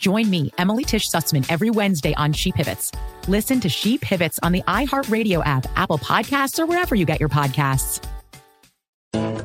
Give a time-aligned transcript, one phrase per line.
[0.00, 2.90] Join me, Emily Tish Sussman, every Wednesday on She Pivots.
[3.28, 7.28] Listen to She Pivots on the iHeartRadio app, Apple Podcasts, or wherever you get your
[7.28, 8.02] podcasts.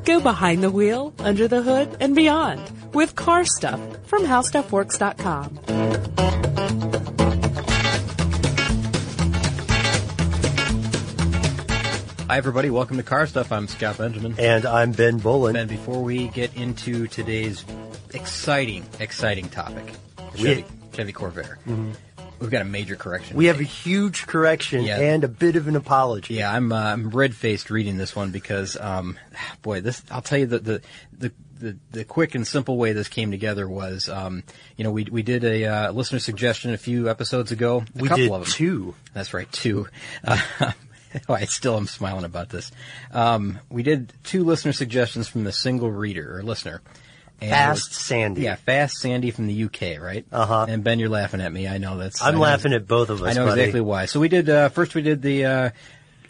[0.06, 2.62] Go behind the wheel, under the hood, and beyond
[2.94, 5.60] with car stuff from howstuffworks.com.
[12.30, 12.70] Hi, everybody.
[12.70, 13.52] Welcome to Car Stuff.
[13.52, 14.36] I'm Scott Benjamin.
[14.40, 15.58] And I'm Ben Bowlin.
[15.58, 17.66] And before we get into today's
[18.14, 19.94] exciting, exciting topic,
[20.38, 21.58] We- Chevy, Chevy Corvair,
[22.40, 23.36] we've got a major correction.
[23.38, 25.00] We have a huge correction Yeah.
[25.00, 26.36] and a bit of an apology.
[26.36, 29.18] Yeah, I'm uh, I'm red faced reading this one because, um,
[29.62, 30.82] boy, this I'll tell you the the.
[31.18, 34.44] the the, the quick and simple way this came together was, um,
[34.76, 37.78] you know, we we did a uh, listener suggestion a few episodes ago.
[37.98, 38.52] A We couple did of them.
[38.52, 38.96] two.
[39.14, 39.88] That's right, two.
[40.22, 40.38] Uh,
[41.30, 42.74] I still am smiling about this.
[43.14, 46.82] Um, we did two listener suggestions from the single reader or listener.
[47.42, 48.42] And Fast was- Sandy.
[48.44, 50.26] Yeah, Fast Sandy from the UK, right?
[50.32, 50.66] Uh huh.
[50.70, 51.68] And Ben, you're laughing at me.
[51.68, 52.22] I know that's.
[52.22, 53.30] I'm know- laughing at both of us.
[53.30, 53.62] I know buddy.
[53.62, 54.06] exactly why.
[54.06, 54.96] So we did uh, first.
[54.96, 55.70] We did the uh,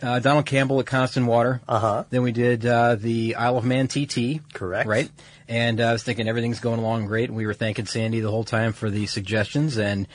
[0.01, 1.61] uh, Donald Campbell at Coniston Water.
[1.67, 2.03] Uh huh.
[2.09, 4.41] Then we did uh, the Isle of Man TT.
[4.53, 4.87] Correct.
[4.87, 5.09] Right.
[5.47, 7.29] And uh, I was thinking everything's going along great.
[7.29, 10.07] We were thanking Sandy the whole time for the suggestions, and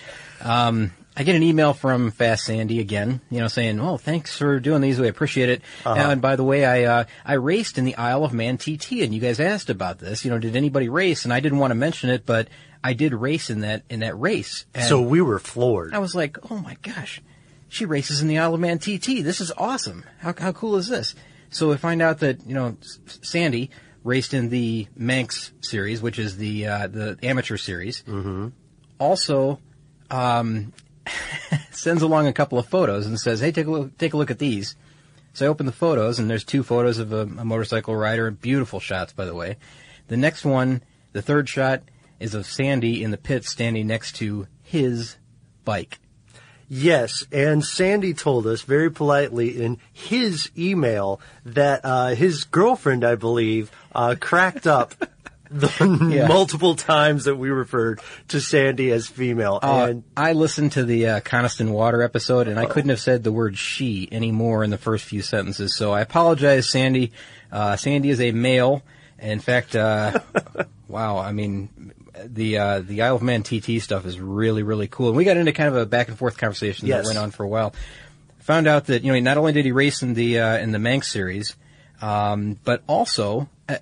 [0.43, 0.91] um,
[1.21, 4.81] I get an email from Fast Sandy again, you know, saying, "Oh, thanks for doing
[4.81, 4.99] these.
[4.99, 6.13] We appreciate it." Uh-huh.
[6.13, 9.15] And by the way, I uh, I raced in the Isle of Man TT, and
[9.15, 10.25] you guys asked about this.
[10.25, 11.25] You know, did anybody race?
[11.25, 12.49] And I didn't want to mention it, but
[12.83, 14.65] I did race in that in that race.
[14.75, 15.93] And So we were floored.
[15.93, 17.21] I was like, oh my gosh,
[17.69, 19.23] she races in the Isle of Man TT.
[19.23, 20.05] This is awesome.
[20.21, 21.15] How, how cool is this?
[21.51, 23.71] So we find out that, you know, S- Sandy
[24.05, 28.03] raced in the Manx series, which is the, uh, the amateur series.
[28.05, 28.49] Mm-hmm.
[28.99, 29.61] Also,
[30.11, 30.73] um,
[31.71, 34.31] sends along a couple of photos and says, hey, take a look, take a look
[34.31, 34.77] at these.
[35.33, 38.31] So I open the photos and there's two photos of a, a motorcycle rider.
[38.31, 39.57] Beautiful shots, by the way.
[40.09, 41.83] The next one, the third shot,
[42.19, 45.17] is of Sandy in the pit standing next to his
[45.65, 45.99] bike.
[46.73, 53.17] Yes, and Sandy told us very politely in his email that uh, his girlfriend, I
[53.17, 54.95] believe, uh, cracked up
[55.51, 56.29] the Yeah.
[56.29, 59.59] multiple times that we referred to Sandy as female.
[59.63, 63.25] Uh, and I listened to the uh, Coniston Water episode, and I couldn't have said
[63.25, 65.75] the word "she" anymore in the first few sentences.
[65.75, 67.13] So I apologize, Sandy.
[67.51, 68.83] Uh, Sandy is a male.
[69.19, 70.21] In fact, uh,
[70.89, 71.19] wow.
[71.19, 71.93] I mean,
[72.25, 75.09] the uh, the Isle of Man TT stuff is really really cool.
[75.09, 77.03] And we got into kind of a back and forth conversation Yes.
[77.05, 77.75] that went on for a while.
[78.41, 80.79] Found out that you know not only did he race in the uh, in the
[80.79, 81.55] Manx series,
[82.01, 83.77] um, but also uh,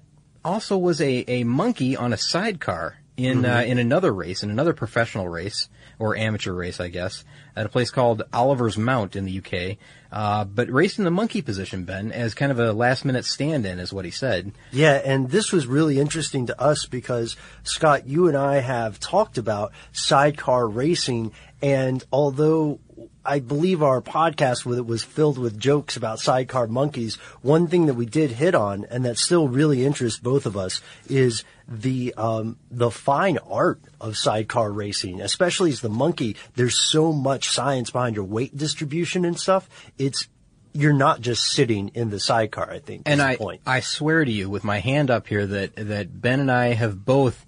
[0.49, 4.73] also was a, a monkey on a sidecar in uh, in another race, in another
[4.73, 7.25] professional race or amateur race, I guess,
[7.57, 9.77] at a place called Oliver's Mount in the UK.
[10.11, 13.67] Uh, but raced in the monkey position, Ben, as kind of a last minute stand
[13.67, 14.53] in, is what he said.
[14.71, 19.37] Yeah, and this was really interesting to us because Scott, you and I have talked
[19.37, 22.79] about sidecar racing, and although
[23.25, 27.87] I believe our podcast with it was filled with jokes about sidecar monkeys, one thing
[27.87, 32.15] that we did hit on, and that still really interests both of us, is the
[32.17, 36.37] um, the fine art of sidecar racing, especially as the monkey.
[36.57, 39.69] There's so much science behind your weight distribution and stuff.
[39.99, 40.29] It's
[40.73, 42.71] you're not just sitting in the sidecar.
[42.71, 43.61] I think, and I, point.
[43.67, 47.05] I swear to you, with my hand up here, that that Ben and I have
[47.05, 47.45] both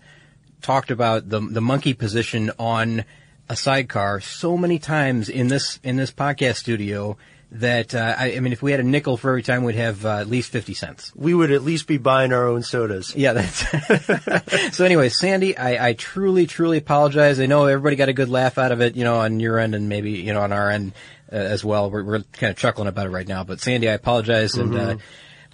[0.60, 3.04] talked about the the monkey position on
[3.50, 7.16] a sidecar so many times in this in this podcast studio
[7.52, 10.06] that uh, I, I mean, if we had a nickel for every time, we'd have
[10.06, 11.12] uh, at least fifty cents.
[11.16, 13.12] We would at least be buying our own sodas.
[13.16, 14.72] Yeah, that's.
[14.76, 17.40] so anyway, Sandy, I, I truly, truly apologize.
[17.40, 19.74] I know everybody got a good laugh out of it, you know, on your end
[19.74, 20.92] and maybe you know on our end
[21.32, 21.90] uh, as well.
[21.90, 23.42] We're, we're kind of chuckling about it right now.
[23.42, 25.00] But Sandy, I apologize, and uh, Mhm.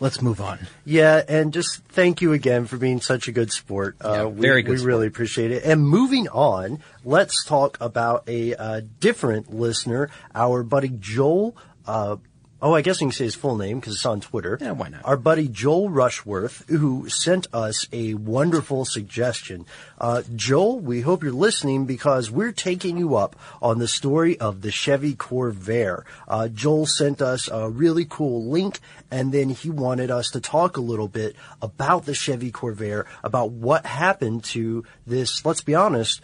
[0.00, 0.58] Let's move on.
[0.84, 3.96] Yeah, and just thank you again for being such a good sport.
[4.04, 5.64] Uh, Yeah, we, very good We really appreciate it.
[5.64, 11.56] And moving on, let's talk about a uh, different listener, our buddy Joel.
[11.86, 12.16] Uh,
[12.62, 14.58] oh, I guess you can say his full name because it's on Twitter.
[14.60, 15.04] Yeah, why not?
[15.04, 19.66] Our buddy Joel Rushworth, who sent us a wonderful suggestion.
[19.98, 24.62] Uh, Joel, we hope you're listening because we're taking you up on the story of
[24.62, 26.04] the Chevy Corvair.
[26.26, 28.80] Uh, Joel sent us a really cool link,
[29.10, 33.50] and then he wanted us to talk a little bit about the Chevy Corvair, about
[33.50, 36.20] what happened to this, let's be honest,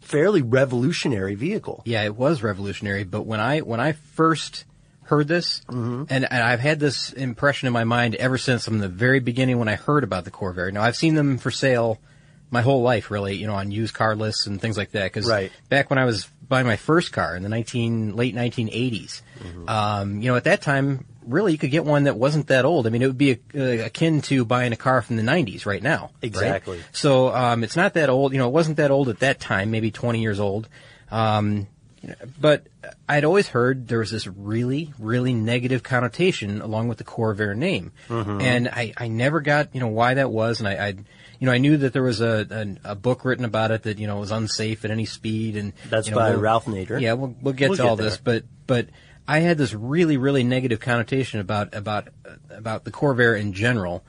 [0.00, 1.82] fairly revolutionary vehicle.
[1.84, 3.04] Yeah, it was revolutionary.
[3.04, 4.64] But when I when I first
[5.04, 8.88] heard this, and, and I've had this impression in my mind ever since from the
[8.88, 10.72] very beginning when I heard about the Corvair.
[10.72, 11.98] Now I've seen them for sale
[12.50, 15.04] my whole life, really, you know, on used car lists and things like that.
[15.04, 15.52] Because Right.
[15.68, 18.68] back when I was buying my first car in the nineteen late nineteen
[19.68, 22.86] um, you know, at that time, really, you could get one that wasn't that old.
[22.86, 25.82] I mean, it would be uh, akin to buying a car from the '90s right
[25.82, 26.10] now.
[26.14, 26.22] right?
[26.22, 26.80] Exactly.
[26.92, 28.32] So um, it's not that old.
[28.32, 30.68] You know, it wasn't that old at that time, maybe 20 years old.
[31.10, 31.66] Um,
[32.40, 32.66] but
[33.08, 37.92] I'd always heard there was this really, really negative connotation along with the Corvair name,
[38.08, 38.42] Mhm.
[38.42, 41.52] and I, I never got you know why that was, and I, I you know
[41.52, 44.18] I knew that there was a, a a book written about it that you know
[44.18, 47.00] was unsafe at any speed, and That's you know, by we'll- Ralph Nader.
[47.00, 48.86] Yeah, we'll we'll get We'll to get all this, but but
[49.28, 52.08] I had this really, really negative connotation about about
[52.50, 54.02] about the Corvair in general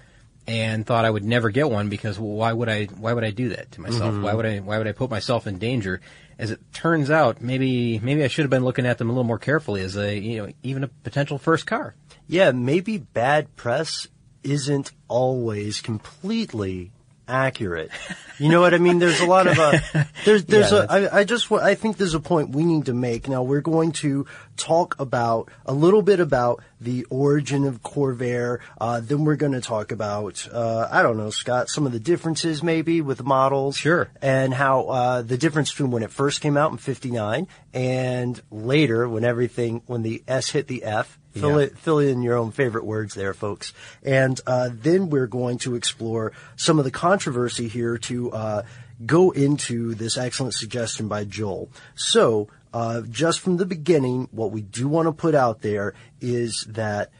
[0.48, 3.30] and thought I would never get one because well, why would I why would I
[3.32, 4.16] do that to myself?
[4.16, 4.24] Mhm.
[4.24, 6.02] Why would I why would I put myself in danger?
[6.42, 9.24] As it turns out, maybe maybe I should have been looking at them a little
[9.24, 11.94] more carefully as a you know even a potential first car.
[12.28, 14.08] Yeah, maybe bad press
[14.44, 16.92] isn't always completely
[17.32, 17.90] accurate.
[18.38, 19.00] You know what I mean?
[19.00, 19.80] There's a lot of uh,
[20.26, 22.94] there's there's Yeah, a I, I just I think there's a point we need to
[22.94, 23.28] make.
[23.30, 24.26] Now we're going to
[24.58, 28.60] talk about a little bit about the origin of Corvair.
[28.80, 32.00] Uh, then we're going to talk about uh, I don't know, Scott, some of the
[32.00, 33.78] differences maybe with models.
[33.78, 34.10] Sure.
[34.22, 39.08] And how uh, the difference between when it first came out in '59 and later
[39.08, 41.18] when everything when the S hit the F.
[41.34, 41.66] Fill Yeah.
[41.66, 43.74] it fill in your own favorite words there, folks.
[44.04, 48.64] And uh, then we're going to explore some of the controversy here to uh,
[49.06, 51.70] go into this excellent suggestion by Joel.
[51.96, 56.66] So, uh, just from the beginning, what we do want to put out there is
[56.70, 57.12] that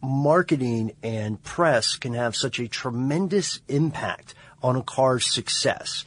[0.00, 6.04] marketing and press can have such a tremendous impact on a car's success.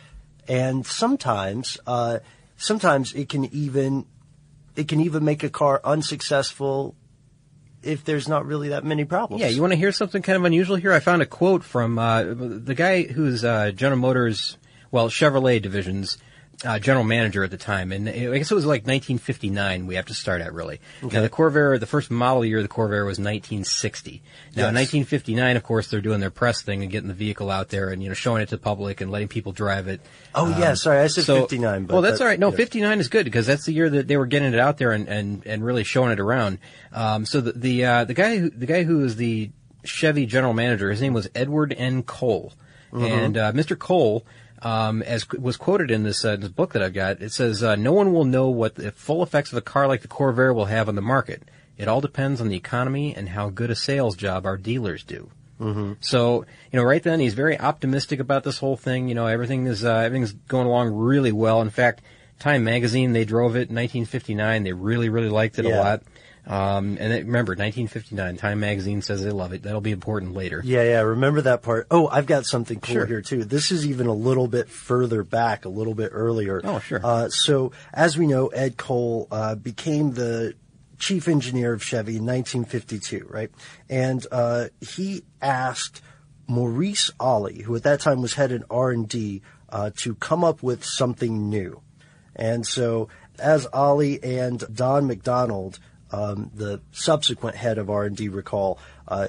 [0.47, 2.19] And sometimes, uh,
[2.57, 4.05] sometimes it can even,
[4.75, 6.95] it can even make a car unsuccessful
[7.83, 9.41] if there's not really that many problems.
[9.41, 10.93] Yeah, you want to hear something kind of unusual here?
[10.93, 14.57] I found a quote from uh, the guy who's uh, General Motors,
[14.91, 16.17] well, Chevrolet division's
[16.63, 19.87] uh, general manager at the time, and I guess it was like 1959.
[19.87, 20.79] We have to start at really.
[21.03, 21.15] Okay.
[21.15, 24.21] Now the Corvair, the first model year of the Corvair was 1960.
[24.55, 27.69] Now in 1959, of course, they're doing their press thing and getting the vehicle out
[27.69, 30.01] there and you know showing it to the public and letting people drive it.
[30.35, 32.39] Oh, yeah, sorry, I said so- 59, but well, that's that- all right.
[32.39, 32.57] No, yeah.
[32.57, 35.07] 59 is good because that's the year that they were getting it out there and,
[35.07, 36.59] and, and really showing it around.
[36.93, 39.49] Um, so the the uh, the guy who, the guy who is the
[39.83, 42.03] Chevy general manager, his name was Edward N.
[42.03, 42.53] Cole,
[42.93, 43.09] Mhm.
[43.25, 43.77] and uh, Mr.
[43.79, 44.25] Cole.
[44.63, 47.75] Um, as was quoted in this, uh, this book that I've got, it says, uh,
[47.75, 50.65] "No one will know what the full effects of a car like the Corvair will
[50.65, 51.43] have on the market.
[51.77, 55.31] It all depends on the economy and how good a sales job our dealers do."
[55.59, 55.93] Mm-hmm.
[55.99, 59.07] So, you know, right then he's very optimistic about this whole thing.
[59.07, 61.61] You know, everything is, uh, everything's going along really well.
[61.61, 62.01] In fact,
[62.39, 64.63] Time Magazine, they drove it in 1959.
[64.63, 66.03] They really, really liked it a lot.
[66.47, 69.63] Um, and it, remember, 1959, Time Magazine says they love it.
[69.63, 70.61] That'll be important later.
[70.65, 71.87] Yeah, yeah, remember that part.
[71.91, 73.05] Oh, I've got something cool Sure.
[73.05, 73.43] here too.
[73.43, 76.59] This is even a little bit further back, a little bit earlier.
[76.63, 76.99] Oh, sure.
[77.03, 80.55] Uh, so, as we know, Ed Cole uh, became the
[80.97, 83.51] chief engineer of Chevy in 1952, right?
[83.89, 86.01] And uh, he asked
[86.47, 90.83] Maurice Olley, who at that time was head in R&D, uh, to come up with
[90.83, 91.81] something new.
[92.35, 95.79] And so, as Olley and Don McDonald,
[96.11, 98.77] um, the subsequent head of R&D, recall,
[99.07, 99.27] uh,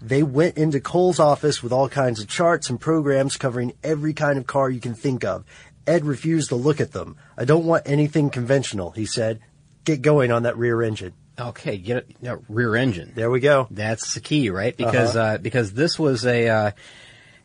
[0.00, 4.38] they went into Cole's office with all kinds of charts and programs covering every kind
[4.38, 5.44] of car you can think of.
[5.86, 7.16] Ed refused to look at them.
[7.36, 9.40] I don't want anything conventional, he said.
[9.84, 11.14] Get going on that rear engine.
[11.40, 13.12] Okay, get it, no, rear engine.
[13.14, 13.66] There we go.
[13.70, 14.76] That's the key, right?
[14.76, 15.34] Because Uh-huh.
[15.34, 16.70] uh, because this was a, uh,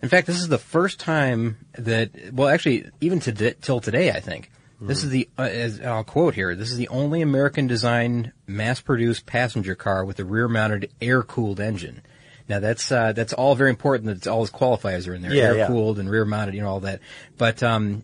[0.02, 4.20] in fact, this is the first time that, well, actually, even to till today, I
[4.20, 4.52] think
[4.88, 8.82] This is the, uh, as I'll quote here, this is the only American designed mass
[8.82, 12.02] produced passenger car with a rear mounted air cooled engine.
[12.50, 15.34] Now that's, uh, that's all very important that all those qualifiers are in there.
[15.34, 15.68] Yeah, air yeah.
[15.68, 17.00] cooled and rear mounted, you know, all that.
[17.38, 18.04] But, um,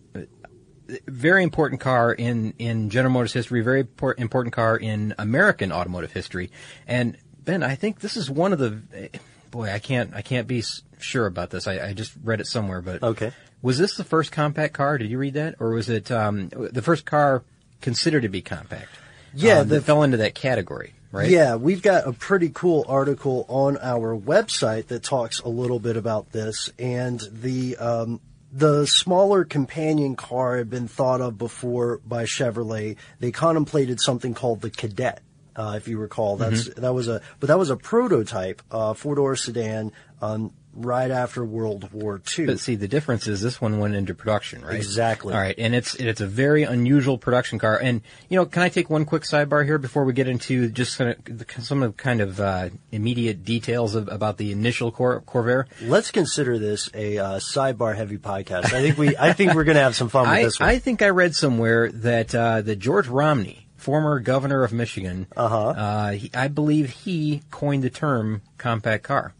[1.06, 6.12] very important car in, in General Motors history, very impor- important car in American automotive
[6.12, 6.50] history.
[6.86, 9.10] And Ben, I think this is one of the,
[9.50, 10.62] boy, I can't, I can't be
[10.98, 11.66] sure about this.
[11.66, 13.32] I, I just read it somewhere, but Okay.
[13.62, 14.98] was this the first compact car?
[14.98, 17.42] Did you read that, or was it um, the first car
[17.80, 18.88] considered to be compact?
[19.34, 21.30] Yeah, um, that fell into that category, right?
[21.30, 25.96] Yeah, we've got a pretty cool article on our website that talks a little bit
[25.96, 28.20] about this, and the um,
[28.52, 32.96] the smaller companion car had been thought of before by Chevrolet.
[33.20, 35.20] They contemplated something called the Cadet,
[35.60, 36.36] uh, if you recall.
[36.36, 36.80] That's Mm-hmm.
[36.80, 41.44] that was a but that was a prototype uh, four door sedan um, right after
[41.44, 42.46] World War II.
[42.46, 44.76] But see, the difference is this one went into production, right?
[44.76, 45.34] Exactly.
[45.34, 47.78] All right, and it's it's a very unusual production car.
[47.78, 50.98] And you know, can I take one quick sidebar here before we get into just
[50.98, 55.20] kind of the- some of kind of uh, immediate details of, about the initial Cor-
[55.22, 55.64] Corvair?
[55.82, 58.66] Let's consider this a uh, sidebar heavy podcast.
[58.72, 60.68] I think we I think we're going to have some fun with I, this one.
[60.68, 66.10] I think I read somewhere that uh, that George Romney, former governor of Michigan, uh-huh.
[66.12, 69.32] he, I believe he coined the term compact car.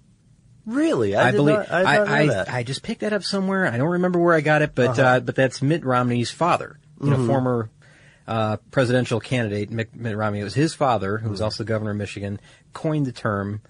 [0.66, 2.52] really, I, did believe not, I, know I, that.
[2.52, 3.66] I just picked that up somewhere.
[3.66, 5.02] I don't remember where I got it, but Uh-huh.
[5.02, 7.26] uh, but that's Mitt Romney's father, you know, Mhm.
[7.26, 7.70] former
[8.28, 10.38] uh, presidential candidate Mitt, Mitt Romney.
[10.40, 11.30] It was his father, who Mm-hmm.
[11.32, 12.38] was also governor of Michigan,
[12.72, 13.60] coined the term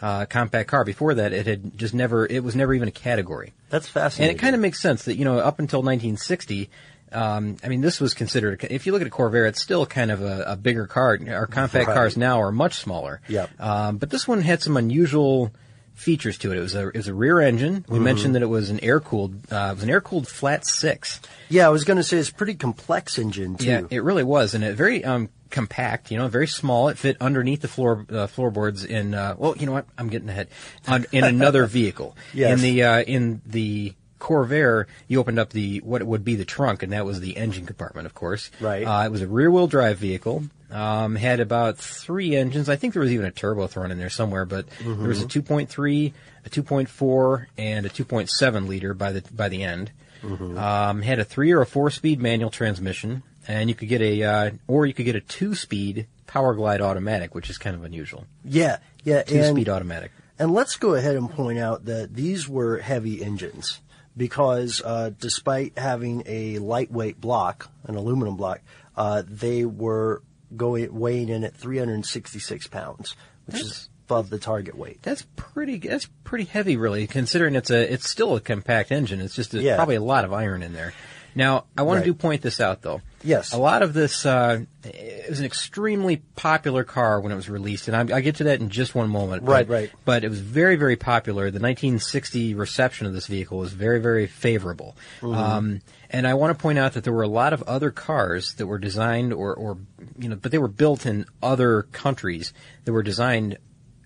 [0.00, 0.84] uh, compact car.
[0.84, 2.26] Before that, it had just never.
[2.26, 3.52] It was never even a category.
[3.70, 4.30] That's fascinating.
[4.32, 6.68] And it kind of makes sense that, you know, up until 1960,
[7.12, 10.10] um, I mean, this was considered, if you look at a Corvair, it's still kind
[10.10, 11.18] of a, a bigger car.
[11.28, 11.94] Our compact Right.
[11.94, 13.20] cars now are much smaller.
[13.28, 13.50] Yep.
[13.60, 15.52] Um, but this one had some unusual
[15.94, 16.58] features to it.
[16.58, 17.84] It was a, it was a rear engine.
[17.88, 18.02] We Mhm.
[18.02, 21.20] mentioned that it was an air cooled, uh, it was an air cooled flat six.
[21.48, 23.66] Yeah, I was going to say it's a pretty complex engine too.
[23.66, 26.10] Yeah, it really was, and it very um, compact.
[26.10, 26.88] You know, very small.
[26.88, 29.12] It fit underneath the floor uh, floorboards in.
[29.14, 29.84] Uh, well, you know what?
[29.98, 30.48] I'm getting ahead.
[30.88, 32.16] On, in another vehicle.
[32.32, 32.58] Yes.
[32.58, 33.92] In the uh, in the
[34.22, 37.66] Corvair, you opened up the what would be the trunk, and that was the engine
[37.66, 38.50] compartment, of course.
[38.60, 38.84] Right.
[38.84, 40.44] Uh, it was a rear-wheel drive vehicle.
[40.70, 42.68] Um, had about three engines.
[42.68, 45.26] I think there was even a turbo thrown in there somewhere, but there was a
[45.26, 46.12] 2.3,
[46.46, 49.90] a 2.4, and a 2.7 liter by the by the end.
[50.22, 54.22] Um, had a three or a four speed manual transmission, and you could get a
[54.22, 57.82] uh, or you could get a two speed Power Glide automatic, which is kind of
[57.82, 58.24] unusual.
[58.44, 60.12] Yeah, yeah, Two and, speed automatic.
[60.38, 63.80] And let's go ahead and point out that these were heavy engines
[64.16, 68.60] because uh, despite having a lightweight block, an aluminum block,
[68.96, 70.22] uh, they were
[70.56, 73.16] going weighing in at 366 pounds,
[73.46, 75.00] which is above the target weight.
[75.02, 75.78] That's pretty.
[75.78, 77.90] That's pretty heavy, really, considering it's a.
[77.92, 79.20] It's still a compact engine.
[79.20, 79.76] It's just a, Yeah.
[79.76, 80.92] probably a lot of iron in there.
[81.34, 82.04] Now, I want Right.
[82.04, 83.00] to do point this out, though.
[83.24, 83.52] Yes.
[83.52, 84.26] A lot of this.
[84.26, 88.36] Uh, it was an extremely popular car when it was released, and I, I get
[88.36, 89.44] to that in just one moment.
[89.44, 89.90] Right, but, right.
[90.04, 91.44] But it was very, very popular.
[91.50, 94.96] The 1960 reception of this vehicle was very, very favorable.
[95.20, 95.36] Mhm.
[95.36, 98.54] Um, and I want to point out that there were a lot of other cars
[98.54, 99.78] that were designed, or, or
[100.18, 102.52] you know, but they were built in other countries
[102.84, 103.56] that were designed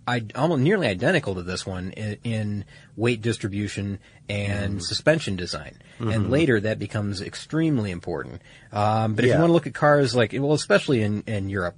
[0.06, 2.64] I, almost nearly identical to this one in, in
[2.96, 3.98] weight distribution
[4.28, 5.78] and suspension design.
[5.98, 6.30] And Mhm.
[6.30, 8.42] later that becomes extremely important.
[8.72, 9.34] Um, but if Yeah.
[9.36, 11.76] you want to look at cars like, well, especially in, in Europe,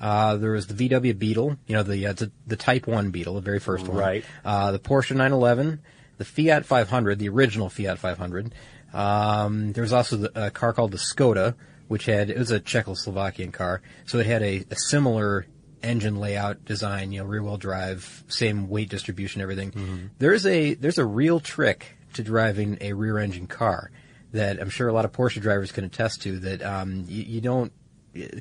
[0.00, 3.34] uh, there was the VW Beetle, you know, the, uh, the, the Type 1 Beetle,
[3.34, 3.96] the very first one.
[3.96, 4.24] Right.
[4.44, 5.80] Uh, the Porsche 911,
[6.18, 8.52] the Fiat 500, the original Fiat 500.
[8.92, 11.54] Um, there was also the, a car called the Skoda,
[11.88, 15.46] which had, it was a Czechoslovakian car, so it had a, a similar
[15.82, 20.10] engine layout design, you know, rear wheel drive, same weight distribution, everything.
[20.18, 23.90] There's a, there's a real trick to driving a rear engine car
[24.32, 27.40] that I'm sure a lot of Porsche drivers can attest to that, um, you, you
[27.40, 27.72] don't,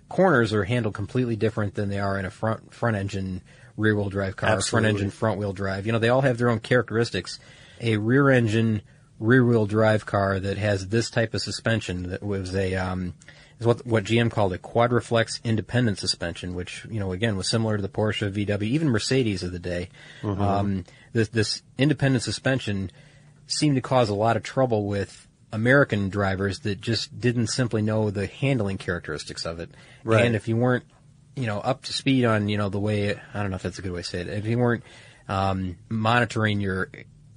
[0.10, 3.42] corners are handled completely different than they are in a front, front engine
[3.76, 5.86] rear wheel drive car, front engine front wheel drive.
[5.86, 7.40] You know, they all have their own characteristics.
[7.80, 8.82] A rear engine
[9.20, 13.14] rear wheel drive car that has this type of suspension that was a um,
[13.60, 17.78] is what what GM called a quadriflex independent suspension, which you know again was similar
[17.78, 19.90] to the Porsche, VW, even Mercedes of the day.
[20.22, 20.40] Mhm.
[20.40, 22.92] Um, this this independent suspension
[23.48, 28.10] seemed to cause a lot of trouble with American drivers that just didn't simply know
[28.10, 29.70] the handling characteristics of it.
[30.04, 30.26] Right.
[30.26, 30.84] And if you weren't,
[31.36, 33.80] you know, up to speed on, you know, the way, I don't know if that's
[33.80, 34.84] a good way to say it, if you weren't
[35.30, 36.90] um, monitoring your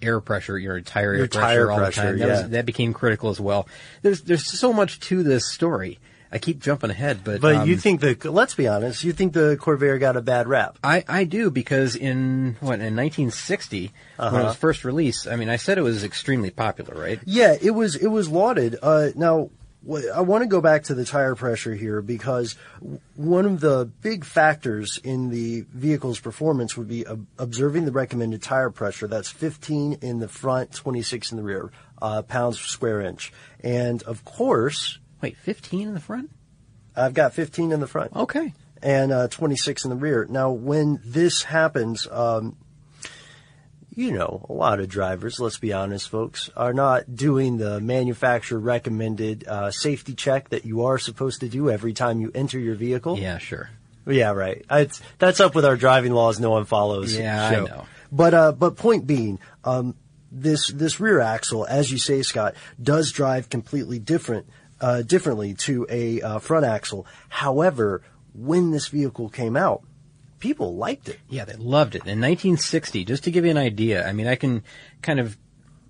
[0.02, 2.42] air pressure, your tire Your air pressure tire all pressure, the time, that, yeah.
[2.42, 3.68] was, that became critical as well.
[4.02, 5.98] There's, there's so much to this story.
[6.32, 9.32] I keep jumping ahead, but But um, you think the let's be honest, you think
[9.32, 10.78] the Corvair got a bad rap?
[10.84, 14.44] I, I do because in what in 1960 when it Uh-huh.
[14.44, 17.18] was first released, I mean, I said it was extremely popular, right?
[17.24, 18.76] Yeah, it was it was lauded.
[18.80, 19.50] Uh, now,
[20.14, 22.54] I want to go back to the tire pressure here because
[23.16, 27.04] one of the big factors in the vehicle's performance would be
[27.38, 29.06] observing the recommended tire pressure.
[29.08, 31.70] That's 15 in the front, 26 in the rear,
[32.02, 33.32] uh, pounds per square inch.
[33.64, 36.30] And of course, Wait, 15 in the front?
[36.96, 38.14] I've got 15 in the front.
[38.14, 38.52] Okay.
[38.82, 40.26] And uh, 26 in the rear.
[40.28, 42.56] Now, when this happens, um,
[43.94, 48.58] you know, a lot of drivers, let's be honest, folks, are not doing the manufacturer
[48.58, 52.74] recommended uh, safety check that you are supposed to do every time you enter your
[52.74, 53.18] vehicle.
[53.18, 53.68] Yeah, sure.
[54.06, 54.64] Yeah, right.
[54.70, 57.16] It's, that's up with our driving laws no one follows.
[57.16, 57.86] Yeah, I know.
[58.10, 59.94] But uh, but point being, um,
[60.32, 64.46] this this rear axle, as you say, Scott, does drive completely different
[64.80, 67.06] uh, differently to a uh, front axle.
[67.28, 68.02] However,
[68.34, 69.82] when this vehicle came out,
[70.38, 71.18] people liked it.
[71.28, 72.00] Yeah, they loved it.
[72.00, 74.62] In 1960, just to give you an idea, I mean, I can
[75.02, 75.36] kind of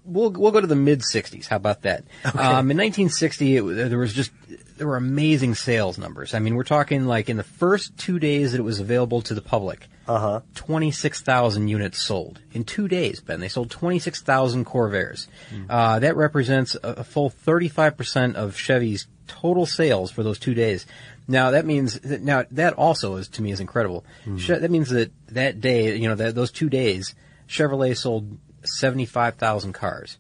[0.05, 1.47] we'll we'll go to the mid 60s.
[1.47, 2.05] How about that?
[2.25, 4.33] Um, in 1960, it, there was just
[4.77, 6.35] there were amazing sales numbers.
[6.35, 9.35] I mean, we're talking like in the first two days that it was available to
[9.35, 10.41] the public, Uh huh.
[10.55, 13.21] 26,000 units sold in two days.
[13.21, 15.29] Ben, they sold 26,000 Corvairs.
[15.69, 20.85] Uh, that represents a, a full 35% of Chevy's total sales for those two days.
[21.29, 24.05] Now that means that, now that also is to me is incredible.
[24.37, 27.15] Che- that means that that day, you know, that those two days,
[27.49, 30.19] Chevrolet sold 75,000 cars.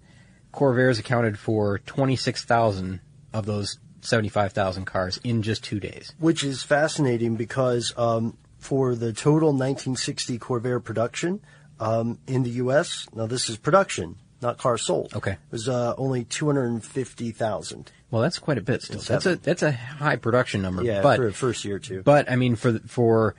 [0.52, 3.00] Corvairs accounted for 26,000
[3.32, 6.12] of those 75,000 cars in just two days.
[6.18, 11.40] which is fascinating because um, for the total 1960 Corvair production
[11.80, 15.14] um, in the U.S., now this is production, not cars sold.
[15.14, 15.32] Okay.
[15.32, 17.92] It was uh, only 250,000.
[18.10, 19.00] Well, that's quite a bit still.
[19.00, 20.82] That's a that's a high production number.
[20.82, 22.02] Yeah, but for the first year too.
[22.02, 23.36] But I mean, for for,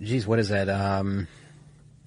[0.00, 0.68] geez, what is that?
[0.68, 1.26] Um,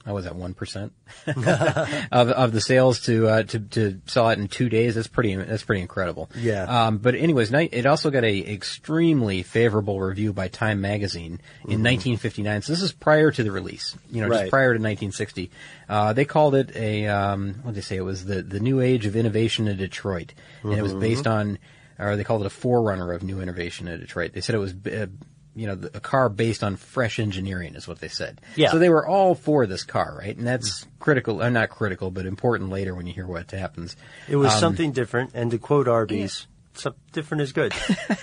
[0.05, 0.93] what was at One percent
[1.27, 4.95] of of the sales to uh, to to sell it in two days.
[4.95, 5.35] That's pretty.
[5.35, 6.29] That's pretty incredible.
[6.35, 6.63] Yeah.
[6.87, 12.61] Um, but anyways, it also got a extremely favorable review by Time Magazine in 1959.
[12.61, 13.95] So this is prior to the release.
[14.11, 14.41] You know, Right.
[14.41, 15.51] just prior to 1960.
[15.89, 17.97] Uh, they called it a um, what did they say?
[17.97, 20.99] It was the the new age of innovation in Detroit, and it was Mhm.
[20.99, 21.57] based on,
[21.99, 24.33] or they called it a forerunner of new innovation in Detroit.
[24.33, 24.73] They said it was.
[24.85, 25.07] Uh,
[25.55, 28.41] you know, a car based on fresh engineering is what they said.
[28.55, 28.71] Yeah.
[28.71, 30.35] So they were all for this car, right?
[30.35, 33.95] And that's critical, uh, not critical, but important later when you hear what happens.
[34.27, 37.73] It was Um, something different, and to quote Arby's, "Some different is good."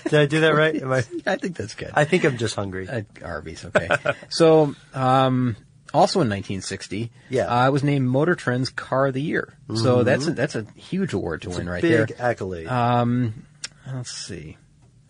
[0.04, 0.74] Did I do that right?
[0.82, 0.98] Am I?
[1.26, 1.90] I think that's good.
[1.94, 2.86] I think I'm just hungry.
[2.88, 3.88] Uh, Arby's, okay.
[4.28, 5.56] so, um,
[5.94, 7.44] also in 1960, Yeah.
[7.46, 9.54] uh, it was named Motor Trend's Car of the Year.
[9.74, 10.04] So Mhm.
[10.04, 12.06] that's a, that's a huge award to It's win right big there.
[12.06, 12.66] Big accolade.
[12.68, 13.46] Um,
[13.90, 14.58] let's see.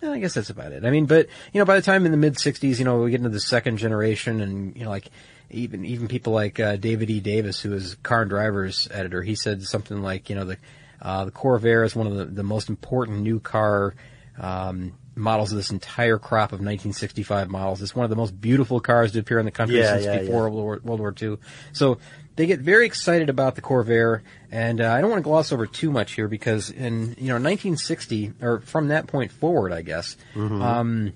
[0.05, 0.85] I guess that's about it.
[0.85, 3.11] I mean, but you know, by the time in the mid '60s, you know, we
[3.11, 5.09] get into the second generation, and you know, like
[5.51, 7.21] even even people like uh, David E.
[7.21, 10.57] Davis, who is Car and Drivers editor, he said something like, you know, the
[11.01, 13.95] uh, the Corvair is one of the, the most important new car
[14.39, 17.83] um, models of this entire crop of 1965 models.
[17.83, 20.19] It's one of the most beautiful cars to appear in the country Yeah, since yeah,
[20.21, 20.41] before yeah.
[20.41, 21.39] World War, World War II.
[21.73, 21.99] So
[22.37, 25.67] they get very excited about the Corvair, and uh, I don't want to gloss over
[25.67, 30.17] too much here because in you know 1960 or from that point forward, I guess
[30.35, 30.63] Mhm.
[30.63, 31.13] um,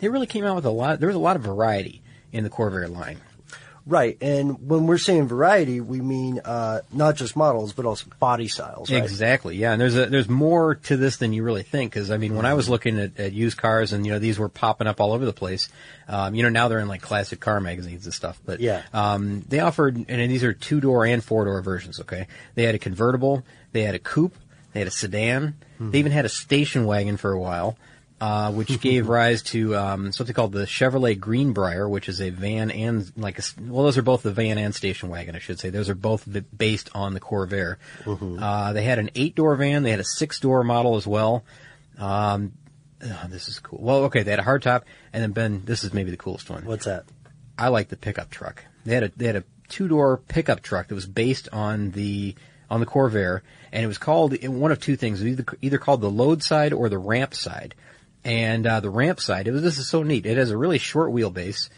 [0.00, 1.00] they really came out with a lot.
[1.00, 3.18] There was a lot of variety in the Corvair line.
[3.88, 8.48] Right, and when we're saying variety, we mean uh, not just models, but also body
[8.48, 8.90] styles.
[8.90, 9.00] Right?
[9.00, 9.70] Exactly, yeah.
[9.70, 11.92] And there's a, there's more to this than you really think.
[11.92, 14.40] Because I mean, when I was looking at, at used cars, and you know these
[14.40, 15.68] were popping up all over the place.
[16.08, 18.40] Um, you know now they're in like classic car magazines and stuff.
[18.44, 18.82] But Yeah.
[18.92, 22.00] um, they offered, and these are two door and four door versions.
[22.00, 24.34] Okay, they had a convertible, they had a coupe,
[24.72, 27.76] they had a sedan, they even had a station wagon for a while.
[28.18, 32.70] Uh, which gave rise to um, something called the Chevrolet Greenbrier, which is a van
[32.70, 35.68] and like a well, those are both the van and station wagon, I should say.
[35.68, 36.26] Those are both
[36.56, 37.76] based on the Corvair.
[38.06, 39.82] Uh, they had an eight door van.
[39.82, 41.44] They had a six door model as well.
[41.98, 42.52] Um,
[43.02, 43.80] oh, this is cool.
[43.82, 46.64] Well, okay, they had a hardtop, and then Ben, this is maybe the coolest one.
[46.64, 47.04] What's that?
[47.58, 48.64] I like the pickup truck.
[48.84, 52.34] They had a they had a two door pickup truck that was based on the
[52.70, 55.22] on the Corvair, and it was called one of two things.
[55.22, 57.74] It either either called the load side or the ramp side.
[58.24, 60.26] And uh, the ramp side, it was this is so neat.
[60.26, 61.68] It has a really short wheelbase,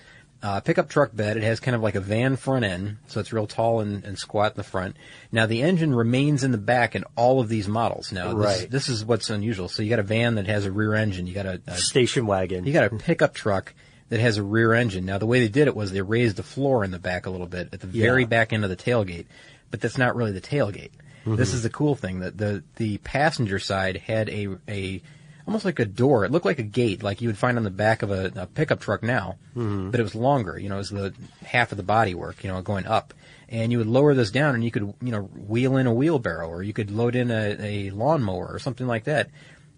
[0.42, 1.37] uh, pickup truck bed.
[1.37, 4.18] It has kind of like a van front end, so it's real tall and, and
[4.18, 4.96] squat in the front.
[5.31, 8.12] Now the engine remains in the back in all of these models.
[8.12, 8.70] Now this, Right.
[8.70, 9.68] this is what's unusual.
[9.68, 11.27] So you got a van that has a rear engine.
[11.27, 12.64] You got a, a Station wagon.
[12.64, 13.74] you got a pickup truck
[14.09, 15.05] that has a rear engine.
[15.05, 17.31] Now, the way they did it was they raised the floor in the back a
[17.31, 18.29] little bit at the very Yeah.
[18.29, 19.27] back end of the tailgate,
[19.70, 20.92] but that's not really the tailgate.
[21.27, 21.55] This Mhm.
[21.55, 25.03] is the cool thing that the the passenger side had a a
[25.48, 26.26] almost like a door.
[26.26, 28.46] It looked like a gate, like you would find on the back of a, a
[28.46, 29.90] pickup truck now, Mhm.
[29.90, 30.58] but it was longer.
[30.58, 32.44] You know, it was the half of the body work.
[32.44, 33.14] You know, going up.
[33.48, 36.48] And you would lower this down, and you could, you know, wheel in a wheelbarrow,
[36.50, 39.30] or you could load in a, a lawnmower, or something like that.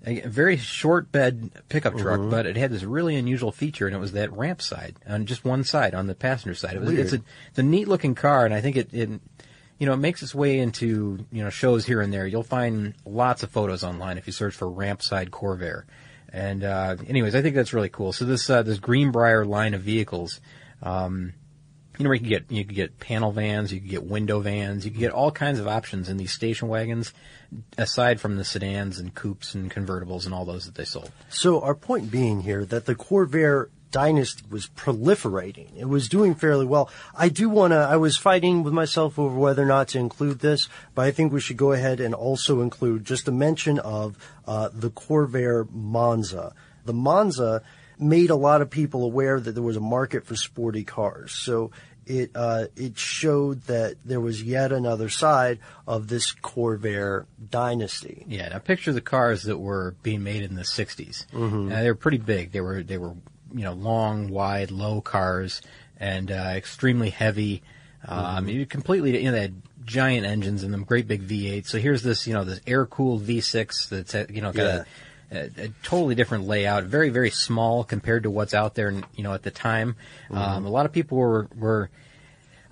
[0.06, 2.30] a very short bed pickup truck, Mhm.
[2.30, 5.44] but it had this really unusual feature, and it was that ramp side on just
[5.44, 6.74] one side on the passenger side.
[6.74, 9.11] It was it's a it's a neat looking car, and I think it, it
[9.81, 12.27] you know it makes its way into you know shows here and there.
[12.27, 15.85] You'll find lots of photos online if you search for Rampside Corvair.
[16.33, 18.12] And uh, anyways, I think that's really cool.
[18.12, 20.40] So this uh, this Greenbrier line of vehicles.
[20.83, 21.33] Um,
[21.99, 24.85] you know, you can get you can get panel vans, you can get window vans,
[24.85, 27.12] you can get all kinds of options in these station wagons,
[27.77, 31.11] aside from the sedans and coupes and convertibles and all those that they sold.
[31.31, 35.68] So our point being here that the Corvair dynasty was proliferating.
[35.76, 36.90] It was doing fairly well.
[37.16, 40.40] I do want to, I was fighting with myself over whether or not to include
[40.40, 44.16] this, but I think we should go ahead and also include just a mention of
[44.46, 46.55] uh, the Corvair Monza.
[46.85, 47.62] The Monza
[47.98, 51.33] made a lot of people aware that there was a market for sporty cars.
[51.33, 51.70] So
[52.07, 58.24] it uh, it showed that there was yet another side of this Corvair dynasty.
[58.26, 61.26] Yeah, now picture the cars that were being made in the '60s.
[61.31, 61.70] Mhm.
[61.70, 62.53] Uh, they were pretty big.
[62.53, 63.14] They were they were
[63.54, 65.62] you know long, wide, low cars
[65.98, 67.62] and uh, extremely heavy.
[68.06, 71.66] Um, you completely you know they had giant engines in them, great big V8.
[71.66, 74.86] So here's this you know this air cooled V6 that's uh, you know got a,
[75.32, 79.34] a, a totally different layout, very very small compared to what's out there you know
[79.34, 79.96] at the time.
[80.30, 80.66] Um, Mhm.
[80.66, 81.90] a lot of people were were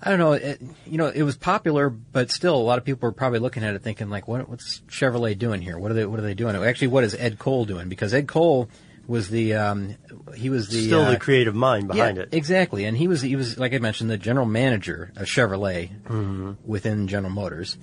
[0.01, 0.31] I don't know.
[0.31, 3.65] It, you know, it was popular, but still, a lot of people were probably looking
[3.65, 5.77] at it thinking, like, what, what's Chevrolet doing here?
[5.77, 6.55] What are they What are they doing?
[6.55, 7.89] Actually, what is Ed Cole doing?
[7.89, 8.69] Because Ed Cole
[9.09, 9.95] was the um,
[10.35, 12.29] he was the Still uh, the creative mind behind yeah, it.
[12.33, 16.57] Exactly, and he was he was like I mentioned, the general manager of Chevrolet Mhm.
[16.63, 17.75] within General Motors.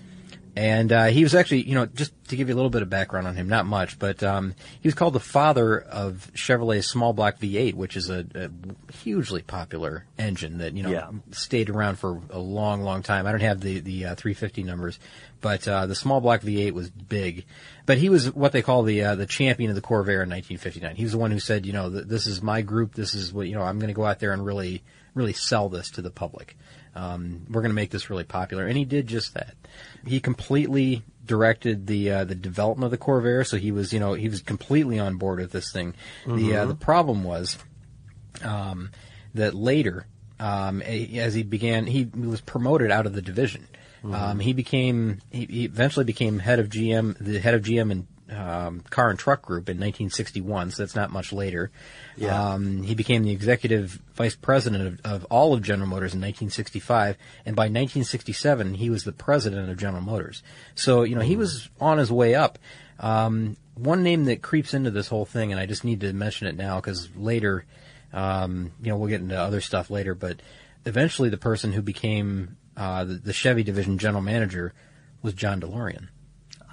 [0.58, 2.88] And uh, he was actually, you know, just to give you a little bit of
[2.88, 7.12] background on him, not much, but um, he was called the father of Chevrolet's small
[7.12, 11.10] block V8, which is a, a hugely popular engine that you know Yeah.
[11.32, 13.26] stayed around for a long, long time.
[13.26, 14.98] I don't have the the uh, 350 numbers,
[15.42, 17.44] but uh, the small block V8 was big.
[17.84, 20.96] But he was what they call the uh, the champion of the Corvair in 1959.
[20.96, 22.94] He was the one who said, you know, th- this is my group.
[22.94, 23.62] This is what you know.
[23.62, 26.56] I'm going to go out there and really, really sell this to the public.
[26.94, 29.54] Um, we're going to make this really popular, and he did just that.
[30.06, 34.14] He completely directed the uh, the development of the Corvair, so he was, you know,
[34.14, 35.94] he was completely on board with this thing.
[36.24, 36.68] The uh, Mhm.
[36.68, 37.58] the problem was
[38.44, 38.90] um,
[39.34, 40.06] that later,
[40.38, 43.66] um, as he began, he was promoted out of the division.
[44.04, 48.06] Um, he became, he, he eventually became head of GM, the head of GM and
[48.30, 50.72] um, Car and Truck Group in 1961.
[50.72, 51.70] So that's not much later.
[52.16, 52.52] Yeah.
[52.52, 57.16] Um, he became the executive vice president of, of all of General Motors in 1965,
[57.44, 60.42] and by 1967 he was the president of General Motors.
[60.74, 62.58] So you know he was on his way up.
[62.98, 66.46] Um, one name that creeps into this whole thing, and I just need to mention
[66.46, 67.64] it now because later,
[68.12, 70.14] um, you know, we'll get into other stuff later.
[70.14, 70.40] But
[70.84, 74.72] eventually, the person who became uh, the, the Chevy division general manager
[75.22, 76.08] was John DeLorean.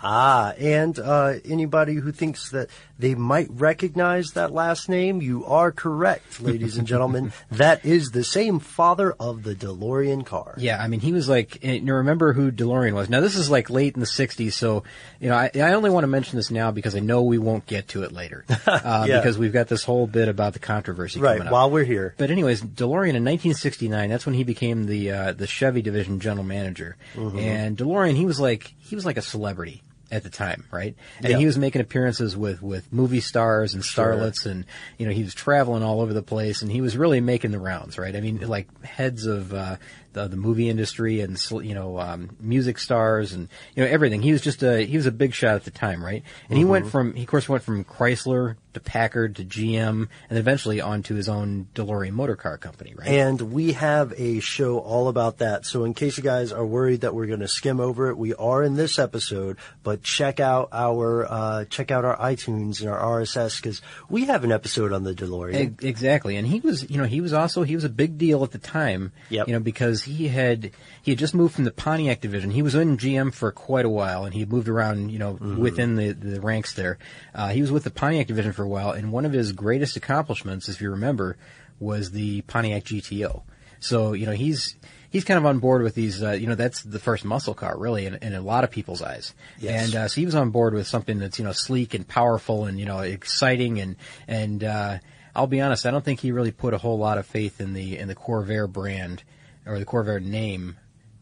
[0.03, 5.71] Ah, and uh, anybody who thinks that they might recognize that last name, you are
[5.71, 7.31] correct, ladies and gentlemen.
[7.51, 10.55] that is the same father of the DeLorean car.
[10.57, 13.09] Yeah, I mean, he was like, eh, you remember who DeLorean was.
[13.09, 14.83] Now, this is like late in the 60s, so,
[15.19, 17.65] you know, I, I only want to mention this now because I know we won't
[17.65, 18.45] get to it later.
[18.67, 19.19] Uh, Yeah.
[19.19, 21.53] Because we've got this whole bit about the controversy Right, coming up.
[21.53, 22.13] while we're here.
[22.17, 26.43] But anyways, DeLorean in 1969, that's when he became the, uh, the Chevy division general
[26.45, 26.95] manager.
[27.15, 27.39] Mhm.
[27.39, 30.95] And DeLorean, he was like, he was like a celebrity at the time, right?
[31.17, 31.37] And Yeah.
[31.37, 34.13] he was making appearances with, with movie stars and Sure.
[34.13, 34.65] starlets and,
[34.97, 37.59] you know, he was traveling all over the place and he was really making the
[37.59, 38.15] rounds, right?
[38.15, 39.77] I mean, like heads of, uh,
[40.13, 44.21] the, the movie industry and, you know, um, music stars and, you know, everything.
[44.21, 46.23] He was just a, he was a big shot at the time, right?
[46.49, 46.89] And he went Mhm.
[46.91, 51.29] from, he of course went from Chrysler to Packard to GM and eventually onto his
[51.29, 53.07] own DeLorean motor car company, right?
[53.07, 55.65] And we have a show all about that.
[55.65, 58.33] So in case you guys are worried that we're going to skim over it, we
[58.33, 62.99] are in this episode, but check out our, uh, check out our iTunes and our
[63.21, 65.83] RSS because we have an episode on the DeLorean.
[65.83, 68.51] Exactly, and he was, you know, he was also he was a big deal at
[68.51, 69.11] the time.
[69.29, 69.47] Yep.
[69.47, 72.51] You know, because he had he had just moved from the Pontiac division.
[72.51, 75.35] He was in GM for quite a while, and he had moved around, you know,
[75.35, 75.57] Mhm.
[75.57, 76.97] within the the ranks there.
[77.33, 79.95] Uh, he was with the Pontiac division for a while, and one of his greatest
[79.97, 81.37] accomplishments, if you remember,
[81.79, 83.43] was the Pontiac GTO.
[83.79, 84.75] So you know, he's
[85.09, 86.23] he's kind of on board with these.
[86.23, 89.01] Uh, you know, that's the first muscle car, really, in, in a lot of people's
[89.01, 89.33] eyes.
[89.59, 89.85] Yes.
[89.87, 92.65] And uh, so he was on board with something that's you know sleek and powerful
[92.65, 93.95] and you know exciting and
[94.27, 94.99] and uh,
[95.35, 97.73] I'll be honest, I don't think he really put a whole lot of faith in
[97.73, 99.23] the in the Corvair brand
[99.65, 100.77] or the Corvair name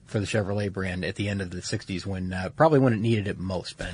[0.06, 2.99] for the Chevrolet brand at the end of the '60s when uh, probably when it
[2.99, 3.93] needed it most, Ben.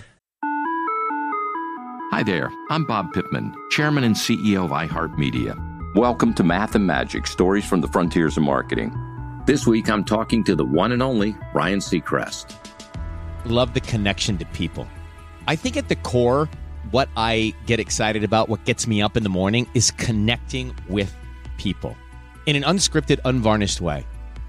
[2.11, 5.95] Hi there, I'm Bob Pittman, Chairman and CEO of iHeartMedia.
[5.95, 8.91] Welcome to Math and Magic Stories from the Frontiers of Marketing.
[9.45, 12.55] This week I'm talking to the one and only Ryan Seacrest.
[13.45, 14.87] love the connection to people.
[15.47, 16.49] I think at the core,
[16.91, 21.15] what I get excited about, what gets me up in the morning, is connecting with
[21.57, 21.95] people
[22.45, 24.05] in an unscripted, unvarnished way.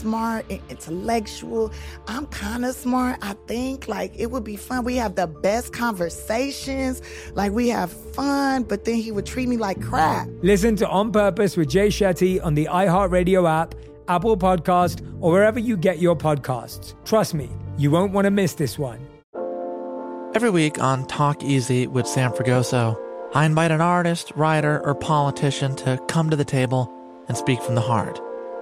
[0.00, 1.72] smart and intellectual.
[2.08, 3.86] I'm kind of smart, I think.
[3.86, 4.84] Like, it would be fun.
[4.84, 7.02] We have the best conversations.
[7.34, 10.28] Like, we have fun, but then he would treat me like crap.
[10.42, 13.74] Listen to On Purpose with Jay Shetty on the iHeartRadio app,
[14.08, 16.94] Apple Podcast, or wherever you get your podcasts.
[17.04, 19.06] Trust me, you won't want to miss this one.
[20.34, 22.96] Every week on Talk Easy with Sam Fragoso,
[23.34, 26.92] I invite an artist, writer, or politician to come to the table
[27.28, 28.20] and speak from the heart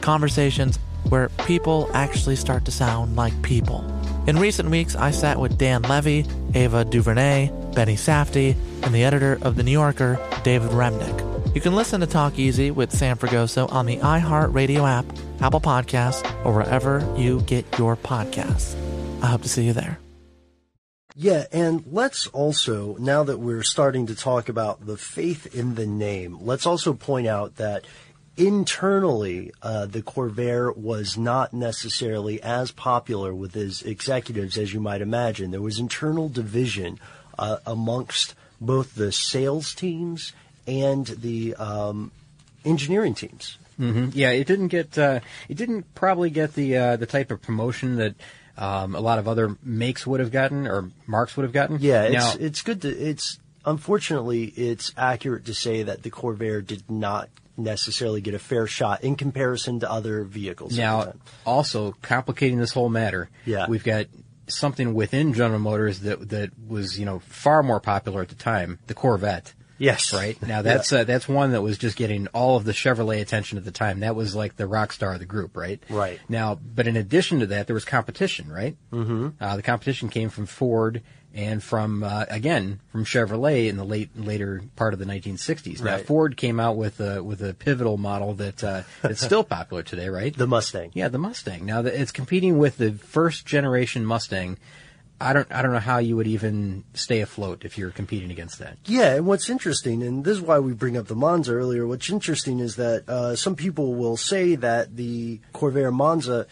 [0.00, 3.84] Conversations where people actually start to sound like people.
[4.26, 9.38] In recent weeks, I sat with Dan Levy, Ava DuVernay, Benny Safdie, and the editor
[9.42, 11.54] of The New Yorker, David Remnick.
[11.54, 15.06] You can listen to Talk Easy with Sam Fragoso on the iHeartRadio app,
[15.40, 18.76] Apple Podcasts, or wherever you get your podcasts.
[19.22, 19.98] I hope to see you there.
[21.20, 25.86] Yeah, and let's also, now that we're starting to talk about the faith in the
[25.86, 27.86] name, let's also point out that
[28.38, 35.02] internally, uh, the Corvair was not necessarily as popular with his executives as you might
[35.02, 35.50] imagine.
[35.50, 36.98] There was internal division
[37.38, 40.32] uh, amongst both the sales teams
[40.66, 42.12] and the um,
[42.64, 43.58] engineering teams.
[43.78, 44.10] Mm-hmm.
[44.12, 44.98] Yeah, it didn't get.
[44.98, 48.14] Uh, it didn't probably get the uh, the type of promotion that
[48.56, 51.78] um, a lot of other makes would have gotten or marks would have gotten.
[51.80, 56.66] Yeah, it's Now- it's good to it's unfortunately it's accurate to say that the Corvair
[56.66, 60.76] did not necessarily get a fair shot in comparison to other vehicles.
[60.76, 61.12] Now,
[61.44, 63.66] also complicating this whole matter, Yeah.
[63.68, 64.06] we've got
[64.46, 68.78] something within General Motors that that was you know far more popular at the time,
[68.86, 69.52] the Corvette.
[69.80, 70.12] Yes.
[70.12, 73.58] Right now, that's uh, that's one that was just getting all of the Chevrolet attention
[73.58, 74.00] at the time.
[74.00, 75.80] That was like the rock star of the group, right?
[75.88, 76.18] Right.
[76.28, 78.76] Now, but in addition to that, there was competition, right?
[78.92, 79.34] Mhm.
[79.40, 81.02] Uh, the competition came from Ford
[81.38, 85.80] and from uh, again from Chevrolet in the late later part of the 1960s.
[85.80, 89.84] Now, Ford came out with a with a pivotal model that uh, that's still popular
[89.84, 90.36] today, right?
[90.36, 90.90] The Mustang.
[90.94, 91.64] Yeah, the Mustang.
[91.64, 94.58] Now that it's competing with the first generation Mustang.
[95.20, 98.58] I don't I don't know how you would even stay afloat if you're competing against
[98.58, 98.78] that.
[98.84, 101.86] Yeah, and what's interesting, and this is why we bring up the Monza earlier.
[101.86, 106.46] What's interesting is that uh, some people will say that the Corvair Monza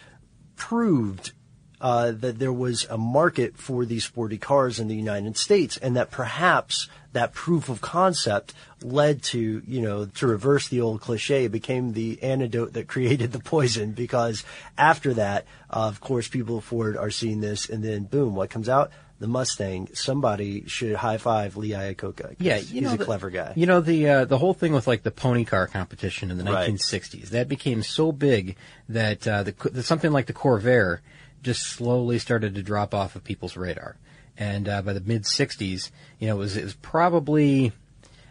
[0.56, 1.32] proved
[1.80, 5.96] uh, that there was a market for these sporty cars in the United States, and
[5.96, 11.48] that perhaps that proof of concept led to, you know, to reverse the old cliche,
[11.48, 13.92] became the antidote that created the poison.
[13.92, 14.44] Because
[14.78, 18.50] after that, uh, of course, people at Ford are seeing this, and then boom, what
[18.50, 18.90] comes out?
[19.18, 19.88] The Mustang.
[19.94, 22.36] Somebody should high five Lee Iacocca.
[22.38, 23.54] Yeah, you he's know a the- clever guy.
[23.56, 26.44] You know the uh, the whole thing with like the pony car competition in the
[26.44, 26.70] Right.
[26.70, 28.56] 1960s that became so big
[28.90, 30.98] that uh, the, the something like the Corvair
[31.46, 33.96] just slowly started to drop off of people's radar.
[34.36, 37.72] And uh, by the mid 60s, you know, it was it was probably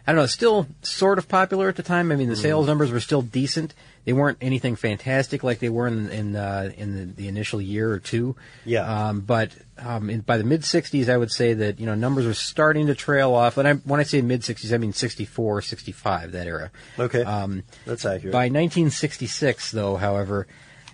[0.08, 2.12] I don't know, still sort of popular at the time.
[2.12, 2.42] I mean, the Mm.
[2.42, 3.74] sales numbers were still decent.
[4.04, 7.90] They weren't anything fantastic like they were in in, uh, in the, the initial year
[7.90, 8.36] or two.
[8.64, 8.82] Yeah.
[9.08, 12.24] Um, but um, in, by the mid '60s, I would say that you know numbers
[12.24, 13.58] were starting to trail off.
[13.58, 16.70] And I, when I say mid '60s, I mean 64, 65, that era.
[17.00, 17.24] Okay.
[17.24, 18.32] Um, That's accurate.
[18.32, 20.46] by 1966, though, however,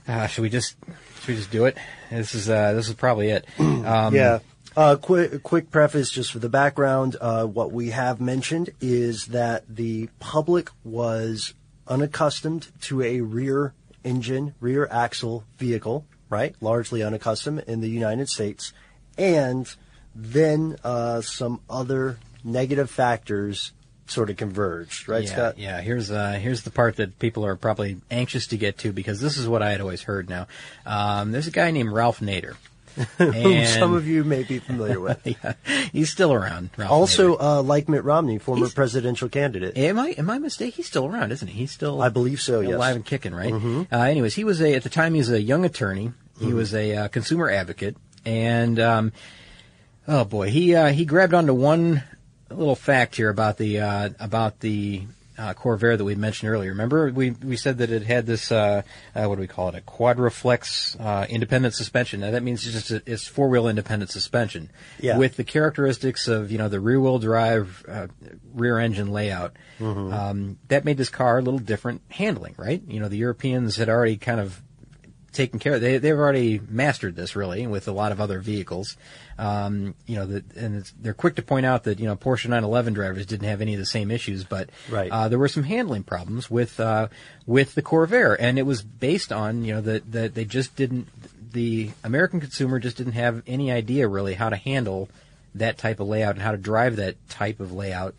[0.09, 0.75] Uh, should we just
[1.23, 1.79] should we just do it?
[2.11, 3.47] This is uh, this is probably it.
[3.83, 4.39] Um, yeah.
[4.77, 7.17] Uh, quick, quick preface just for the background.
[7.21, 11.53] Uh, what we have mentioned is that the public was
[11.89, 16.55] unaccustomed to a rear engine, rear axle vehicle, right?
[16.61, 18.73] Largely unaccustomed in the United States.
[19.19, 19.69] And
[20.15, 23.73] then uh, some other negative factors
[24.13, 25.59] sort of converged, right, yeah, Scott?
[25.59, 29.21] Yeah, here's uh, here's the part that people are probably anxious to get to because
[29.21, 30.29] this is what I had always heard.
[30.29, 30.47] Now,
[30.87, 32.55] um, there's a guy named Ralph Nader.
[33.17, 35.19] Whom some of you may be familiar with.
[35.25, 35.55] yeah,
[35.93, 36.69] he's still around.
[36.77, 39.79] Ralph also, uh, like Mitt Romney, former presidential candidate.
[39.79, 40.75] Am I am I mistaken?
[40.77, 41.61] He's still around, isn't he?
[41.61, 42.75] He's still I believe so, yes.
[42.75, 43.51] alive and kicking, right?
[43.53, 43.87] Mhm.
[43.91, 46.13] Uh, anyways, he was a at the time he was a young attorney.
[46.39, 46.55] He Mhm.
[46.55, 47.97] was a uh, consumer advocate,
[48.27, 49.13] and um,
[50.07, 52.03] oh boy, he uh, he grabbed onto one
[52.55, 55.03] little fact here about the uh, about the
[55.39, 56.71] uh, Corvair that we mentioned earlier.
[56.71, 58.83] Remember, we we said that it had this uh,
[59.15, 59.75] uh, what do we call it?
[59.75, 62.21] A quadriflex uh, independent suspension.
[62.21, 65.17] Now that means it's just a, it's four wheel independent suspension Yeah.
[65.19, 68.09] with the characteristics of you know the rear wheel drive, uh,
[68.55, 69.57] rear engine layout.
[69.81, 70.13] Mhm.
[70.13, 72.83] Um, that made this car a little different handling, right?
[72.87, 74.61] You know, the Europeans had already kind of
[75.33, 75.81] taken care of.
[75.81, 78.97] They they've already mastered this really with a lot of other vehicles.
[79.39, 82.45] Um, you know, the, and it's, they're quick to point out that you know Porsche
[82.47, 85.11] 911 drivers didn't have any of the same issues, but Right.
[85.11, 87.09] uh, there were some handling problems with uh,
[87.47, 91.09] with the Corvair, and it was based on you know that that they just didn't
[91.53, 95.09] the American consumer just didn't have any idea really how to handle
[95.55, 98.15] that type of layout and how to drive that type of layout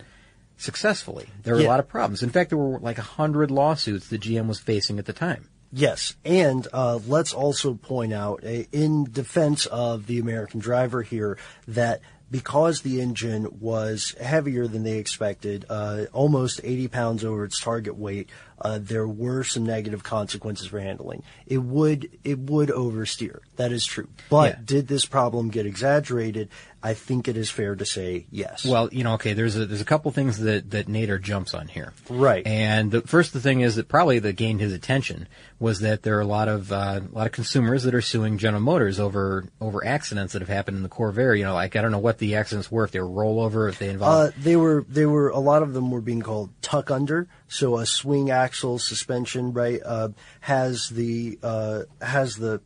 [0.58, 1.28] successfully.
[1.44, 1.68] There were Yeah.
[1.68, 2.22] a lot of problems.
[2.24, 5.50] In fact, there were like a hundred lawsuits that GM was facing at the time.
[5.76, 11.38] Yes, and uh, let's also point out, uh, in defense of the American driver here,
[11.68, 17.60] that because the engine was heavier than they expected, uh, almost 80 pounds over its
[17.60, 18.30] target weight,
[18.62, 21.24] uh, there were some negative consequences for handling.
[21.48, 23.40] It would it would oversteer.
[23.58, 24.10] That is true.
[24.30, 24.60] But Yeah.
[24.66, 26.50] did this problem get exaggerated?
[26.84, 28.66] I think it is fair to say yes.
[28.66, 31.70] Well, you know, okay, there's a, there's a couple things that, that Nader jumps on
[31.70, 31.94] here.
[32.10, 32.46] Right.
[32.46, 36.18] And the first the thing is that probably that gained his attention was that there
[36.18, 39.46] are a lot of uh, a lot of consumers that are suing General Motors over
[39.62, 41.38] over accidents that have happened in the Corvair.
[41.38, 43.80] You know, like I don't know what the accidents were, if they were rollover, if
[43.80, 44.34] they involved.
[44.34, 47.30] Uh, they were they were a lot of them were being called tuck under.
[47.48, 50.10] So a swing axle suspension, right, uh,
[50.42, 52.62] has the uh, has the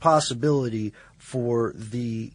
[0.00, 2.32] possibility for the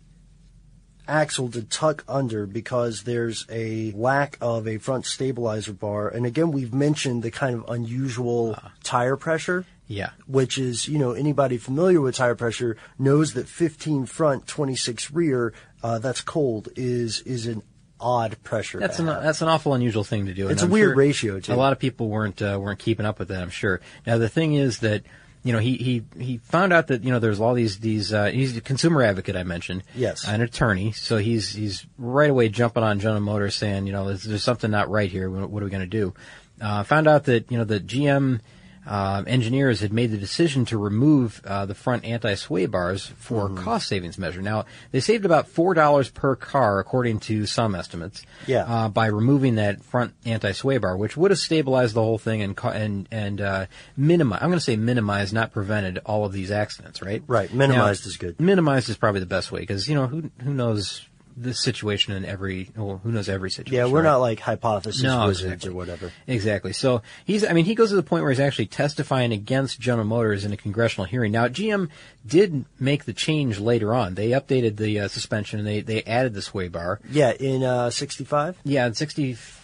[1.07, 6.07] axle to tuck under because there's a lack of a front stabilizer bar.
[6.07, 9.65] And again, we've mentioned the kind of unusual tire pressure.
[9.87, 10.11] yeah.
[10.27, 15.53] Which is, you know, anybody familiar with tire pressure knows that 15 front, 26 rear,
[15.83, 17.61] uh, that's cold, is is an
[17.99, 18.79] odd pressure.
[18.79, 19.23] That's an have.
[19.23, 20.49] that's an awful unusual thing to do.
[20.49, 21.53] It's a I'm weird sure ratio, too.
[21.53, 23.41] A lot of people weren't uh, weren't keeping up with that.
[23.41, 23.81] I'm sure.
[24.07, 25.03] Now the thing is that
[25.43, 28.25] you know he he he found out that you know there's all these these uh,
[28.25, 29.83] he's a consumer advocate I mentioned.
[29.93, 30.27] Yes.
[30.27, 30.93] An attorney.
[30.93, 34.71] So he's he's right away jumping on General Motors saying you know there's, there's something
[34.71, 35.29] not right here.
[35.29, 36.13] What, what are we going to do?
[36.61, 38.39] Uh, found out that you know the GM.
[38.85, 43.57] Um, engineers had made the decision to remove uh, the front anti-sway bars for Mhm.
[43.63, 44.41] cost savings measure.
[44.41, 48.63] Now they saved about four dollars per car, according to some estimates Yeah.
[48.65, 52.59] uh, by removing that front anti-sway bar, which would have stabilized the whole thing and
[52.63, 53.65] and and uh,
[53.95, 54.39] minimize.
[54.41, 57.01] I'm going to say minimize, not prevented all of these accidents.
[57.01, 57.23] Right.
[57.25, 57.53] Right.
[57.53, 58.39] Minimized Now, is good.
[58.39, 61.01] Minimized is probably the best way because you know who who knows
[61.35, 63.75] this situation in every well who knows every situation.
[63.75, 64.09] Yeah, we're right?
[64.09, 65.69] not like hypothesis No, wizards exactly.
[65.71, 66.11] or whatever.
[66.27, 66.73] Exactly.
[66.73, 70.05] So he's, I mean, he goes to the point where he's actually testifying against General
[70.07, 71.31] Motors in a congressional hearing.
[71.31, 71.89] Now, GM
[72.25, 74.15] did make the change later on.
[74.15, 76.99] They updated the uh, suspension and they, they added the sway bar.
[77.09, 78.57] Yeah, in uh, 65?
[78.63, 79.59] Yeah, in 65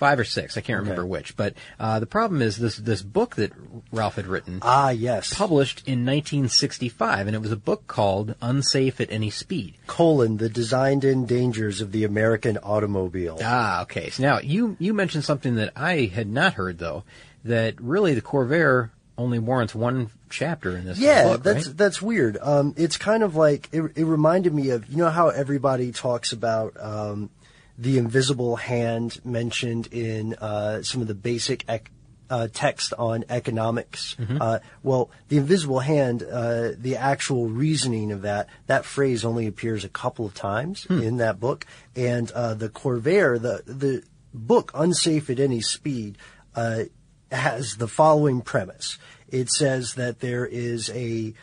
[0.00, 0.56] or 6.
[0.56, 1.08] I can't remember Okay.
[1.10, 1.36] which.
[1.36, 3.52] But uh, the problem is this, this book that
[3.92, 4.58] Ralph had written.
[4.62, 5.32] Ah, yes.
[5.34, 9.74] Published in 1965, and it was a book called Unsafe at Any Speed.
[9.86, 13.38] Colon, the designed-in dangers of the American automobile.
[13.42, 14.10] Ah, okay.
[14.10, 17.04] So now you you mentioned something that I had not heard though,
[17.44, 21.76] that really the Corvair only warrants one chapter in this yeah, book, that's right?
[21.76, 22.36] that's weird.
[22.40, 26.32] Um, it's kind of like it, it reminded me of you know how everybody talks
[26.32, 27.30] about um,
[27.78, 31.90] the invisible hand mentioned in uh, some of the basic ec-
[32.28, 34.16] uh, text on economics.
[34.18, 34.38] Mhm.
[34.40, 39.84] Uh, well, the invisible hand, uh, the actual reasoning of that that phrase only appears
[39.84, 41.02] a couple of times Hmm.
[41.02, 44.02] in that book, and uh, the Corvair, the the
[44.34, 46.18] book Unsafe at Any Speed.
[46.54, 46.84] Uh,
[47.32, 48.98] has the following premise.
[49.28, 51.34] It says that there is a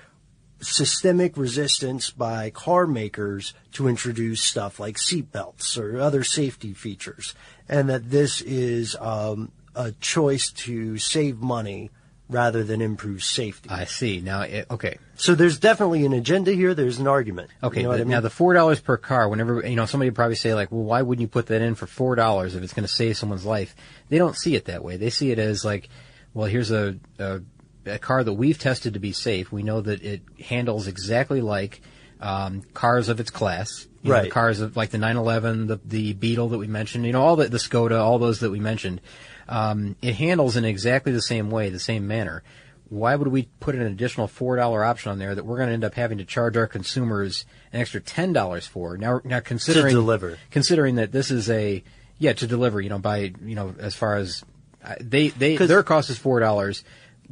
[0.63, 7.35] systemic resistance by car makers to introduce stuff like seatbelts or other safety features,
[7.69, 11.89] and that this is um, a choice to save money
[12.29, 13.69] rather than improve safety.
[13.69, 14.19] I see.
[14.21, 14.97] Now, it, okay.
[15.15, 16.73] So there's definitely an agenda here.
[16.73, 17.51] There's an argument.
[17.61, 18.09] Okay, You know the- I mean?
[18.09, 19.29] now the four dollars per car.
[19.29, 21.75] Whenever you know somebody would probably say like, well, why wouldn't you put that in
[21.75, 23.75] for four dollars if it's going to save someone's life?
[24.09, 24.97] They don't see it that way.
[24.97, 25.89] They see it as like,
[26.33, 27.41] well, here's a, a
[27.85, 29.51] a car that we've tested to be safe.
[29.51, 31.81] We know that it handles exactly like
[32.21, 33.87] um, cars of its class.
[34.01, 34.23] You know, Right.
[34.25, 37.05] the cars of like the 911, the the Beetle that we mentioned.
[37.05, 39.01] You know, all the the Skoda, all those that we mentioned.
[39.47, 42.43] Um, it handles in exactly the same way, the same manner.
[42.89, 45.73] Why would we put an additional four dollar option on there that we're going to
[45.73, 48.97] end up having to charge our consumers an extra ten dollars for?
[48.97, 50.37] Now, now considering deliver.
[50.51, 51.83] considering that this is a
[52.19, 54.43] yeah to deliver, you know, by you know as far as
[54.83, 56.83] uh, they they their cost is four dollars.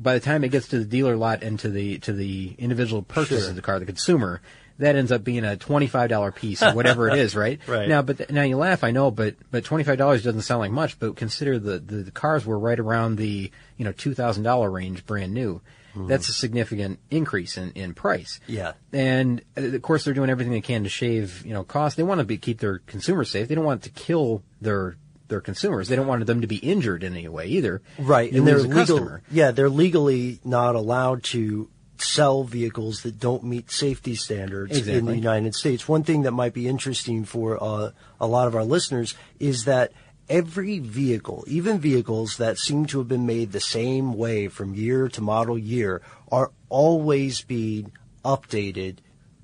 [0.01, 3.01] By the time it gets to the dealer lot and to the to the individual
[3.03, 3.49] purchase Sure.
[3.49, 4.41] of the car, the consumer,
[4.79, 7.59] that ends up being a twenty five dollar piece or whatever it is, right?
[7.67, 7.87] Right.
[7.87, 10.59] Now, but th- now you laugh, I know, but but twenty five dollars doesn't sound
[10.61, 10.97] like much.
[10.99, 14.69] But consider the, the the cars were right around the you know two thousand dollar
[14.71, 15.61] range, brand new.
[15.93, 18.39] That's a significant increase in in price.
[18.47, 18.71] Yeah.
[18.93, 21.97] And uh, of course, they're doing everything they can to shave, you know, costs.
[21.97, 23.49] They want to be, keep their consumers safe.
[23.49, 24.95] They don't want to kill their
[25.31, 25.87] their consumers.
[25.87, 27.81] They don't want them to be injured in any way either.
[27.97, 28.77] Right, You and they're a legal.
[28.99, 29.23] customer.
[29.31, 35.15] Yeah, they're legally not allowed to sell vehicles that don't meet safety standards in the
[35.15, 35.87] United States.
[35.87, 39.91] One thing that might be interesting for uh, a lot of our listeners is that
[40.27, 45.09] every vehicle, even vehicles that seem to have been made the same way from year
[45.09, 46.01] to model year,
[46.31, 47.91] are always being
[48.25, 48.97] updated.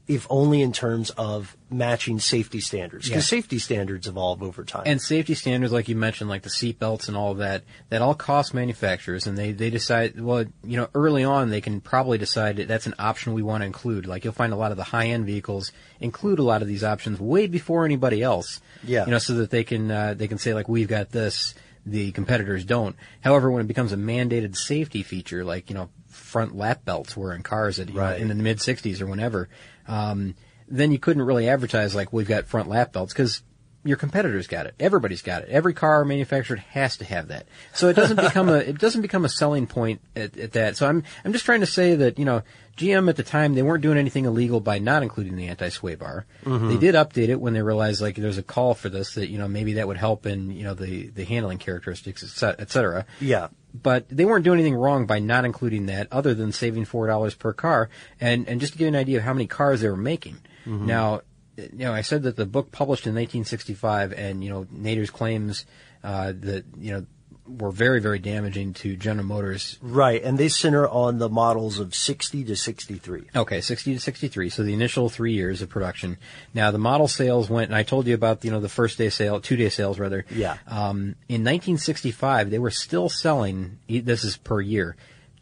[0.08, 3.38] If only in terms of matching safety standards, because Yeah.
[3.40, 4.84] safety standards evolve over time.
[4.86, 8.54] And safety standards, like you mentioned, like the seatbelts and all that, that all cost
[8.54, 12.70] manufacturers, and they, they decide, well, you know, early on they can probably decide that
[12.70, 14.06] that's an option we want to include.
[14.06, 17.20] Like you'll find a lot of the high-end vehicles include a lot of these options
[17.20, 18.62] way before anybody else.
[18.86, 19.04] Yeah.
[19.06, 21.54] You know, so that they can, uh, they can say like, we've got this,
[21.90, 22.96] the competitors don't.
[23.22, 27.34] However, when it becomes a mandated safety feature, like, you know, front lap belts were
[27.34, 29.50] in cars at, you know, in the mid 60s or whenever,
[29.88, 30.36] um,
[30.68, 33.42] then you couldn't really advertise like we've got front lap belts because
[33.88, 34.76] your competitors got it.
[34.80, 35.50] Everybody's got it.
[35.50, 37.48] Every car manufactured has to have that.
[37.74, 40.78] So it doesn't become a it doesn't become a selling point at, at that.
[40.78, 42.42] So I'm I'm just trying to say that you know
[42.78, 45.96] GM at the time they weren't doing anything illegal by not including the anti sway
[45.96, 46.26] bar.
[46.46, 46.70] Mhm.
[46.70, 49.38] They did update it when they realized like there's a call for this that you
[49.40, 52.70] know maybe that would help in you know the the handling characteristics et cet- et
[52.70, 53.48] cetera yeah.
[53.74, 57.34] but they weren't doing anything wrong by not including that other than saving four dollars
[57.34, 57.90] per car
[58.22, 60.38] and and just to give you an idea of how many cars they were making
[60.68, 60.82] Mhm.
[60.82, 61.22] now
[61.58, 65.66] you know i said that the book published in 1965 and you know nader's claims
[66.04, 67.06] uh, that you know
[67.48, 71.96] were very very damaging to general motors Right, and they center on the models of
[71.96, 73.30] 60 to 63.
[73.36, 74.50] Okay, 60 to 63.
[74.50, 76.18] So the initial three years of production.
[76.54, 79.10] Now the model sales went, and I told you about, you know, the first day
[79.10, 80.26] sale, two day sales rather.
[80.30, 80.58] Yeah.
[80.68, 84.96] Um, in 1965, they were still selling, this is per year,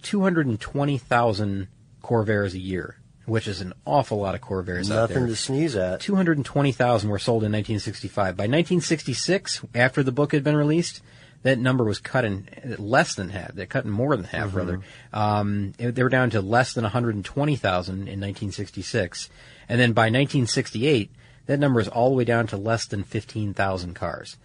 [0.03, 1.68] 220,000
[2.03, 5.18] Corvairs a year, which is an awful lot of Corvairs out there.
[5.20, 6.00] Nothing to sneeze at.
[6.02, 8.38] 220,000 were sold in 1965.
[8.38, 11.02] By 1966, after the book had been released,
[11.44, 12.48] that number was cut in
[12.80, 13.54] less than half.
[13.54, 14.56] They cut in more than half, Mhm.
[14.56, 14.80] rather.
[15.14, 19.30] Um, they were down to less than 120,000 in 1966.
[19.70, 21.12] And then by 1968,
[21.46, 24.38] that number is all the way down to less than 15,000 cars.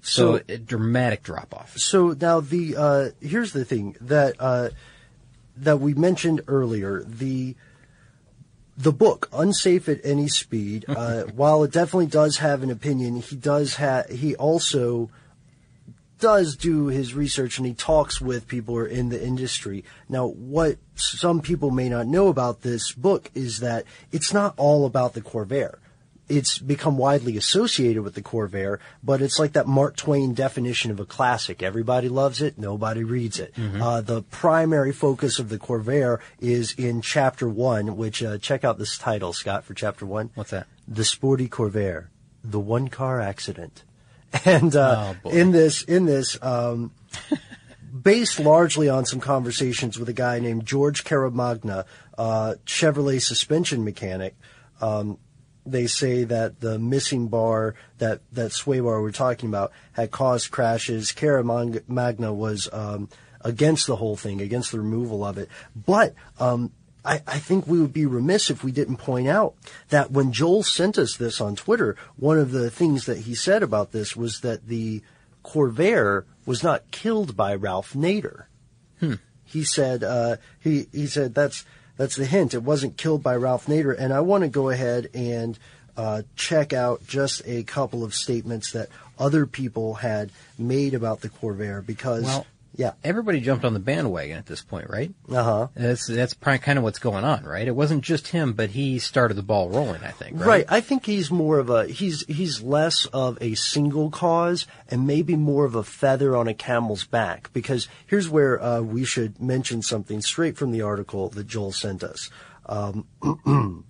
[0.00, 1.76] So, So- a dramatic drop off.
[1.76, 4.70] So now the uh, here's the thing that uh,
[5.56, 7.56] that we mentioned earlier the
[8.78, 13.36] the book unsafe at any speed uh, while it definitely does have an opinion he
[13.36, 15.10] does have he also
[16.18, 19.84] does do his research and he talks with people who are in the industry.
[20.08, 24.84] Now what some people may not know about this book is that it's not all
[24.86, 25.76] about the corvair
[26.28, 31.00] it's become widely associated with the Corvair, but it's like that Mark Twain definition of
[31.00, 31.62] a classic.
[31.62, 33.54] Everybody loves it, nobody reads it.
[33.54, 33.76] Mm-hmm.
[33.78, 33.82] Mhm.
[33.82, 38.78] Uh, the primary focus of the Corvair is in chapter one, which, uh, check out
[38.78, 40.30] this title, Scott, for chapter one.
[40.34, 40.66] What's that?
[40.86, 42.06] The Sporty Corvair,
[42.44, 43.84] the one car accident.
[44.44, 46.92] And, uh, Oh, in this, in this, um,
[48.02, 51.84] based largely on some conversations with a guy named George Caramagna,
[52.16, 54.36] uh, Chevrolet suspension mechanic.
[54.80, 55.18] Um,
[55.70, 60.50] they say that the missing bar, that, that sway bar we're talking about, had caused
[60.50, 61.12] crashes.
[61.12, 63.08] Caramagna was um,
[63.40, 65.48] against the whole thing, against the removal of it.
[65.74, 66.72] But um,
[67.04, 69.54] I, I think we would be remiss if we didn't point out
[69.88, 73.62] that when Joel sent us this on Twitter, one of the things that he said
[73.62, 75.02] about this was that the
[75.44, 78.44] Corvair was not killed by Ralph Nader.
[79.00, 79.14] Hmm.
[79.44, 81.64] He said uh, he he said that's
[81.98, 82.54] that's the hint.
[82.54, 85.58] It wasn't killed by Ralph Nader, and I want to go ahead and
[85.96, 88.88] uh, check out just a couple of statements that
[89.18, 92.46] other people had made about the Corvair because Well-
[92.78, 92.92] Yeah.
[93.02, 95.12] everybody jumped on the bandwagon at this point, right?
[95.28, 95.68] Uh huh.
[95.74, 97.66] That's that's kind of what's going on, right?
[97.66, 100.02] It wasn't just him, but he started the ball rolling.
[100.04, 100.46] I think, right?
[100.46, 100.64] Right.
[100.68, 105.34] I think he's more of a he's he's less of a single cause and maybe
[105.34, 107.52] more of a feather on a camel's back.
[107.52, 112.04] Because here's where uh, we should mention something straight from the article that Joel sent
[112.04, 112.30] us.
[112.66, 113.06] Um,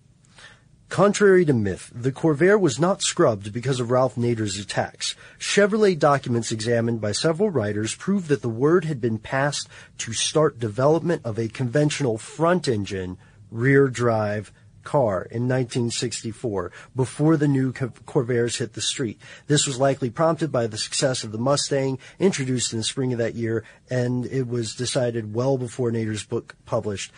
[0.89, 5.15] Contrary to myth, the Corvair was not scrubbed because of Ralph Nader's attacks.
[5.39, 9.69] Chevrolet documents examined by several writers prove that the word had been passed
[9.99, 13.19] to start development of a conventional front engine,
[13.51, 14.51] rear drive
[14.83, 19.21] car in 1964 before the new Co- Corvairs hit the street.
[19.47, 23.19] This was likely prompted by the success of the Mustang introduced in the spring of
[23.19, 27.13] that year and it was decided well before Nader's book published.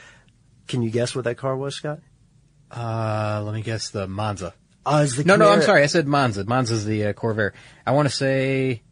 [0.66, 2.01] Can you guess what that car was, Scott?
[2.71, 4.55] Uh, let me guess the Monza.
[4.87, 5.83] Uh, is the no, no, I'm sorry.
[5.83, 6.45] I said Monza.
[6.45, 7.53] Monza's the uh, Corvair.
[7.87, 8.83] I want to say.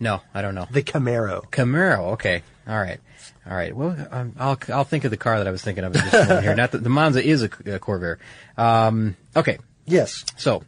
[0.00, 0.66] No, I don't know.
[0.70, 1.50] The Camaro.
[1.50, 2.12] Camaro.
[2.12, 2.42] Okay.
[2.68, 3.00] All right.
[3.48, 3.74] All right.
[3.74, 6.14] Well, um, I'll I'll think of the car that I was thinking of in just
[6.14, 6.54] a moment here.
[6.56, 8.18] Not that the Monza is a, a Corvair.
[8.56, 9.58] Um, okay.
[9.86, 10.24] Yes.
[10.36, 10.62] So,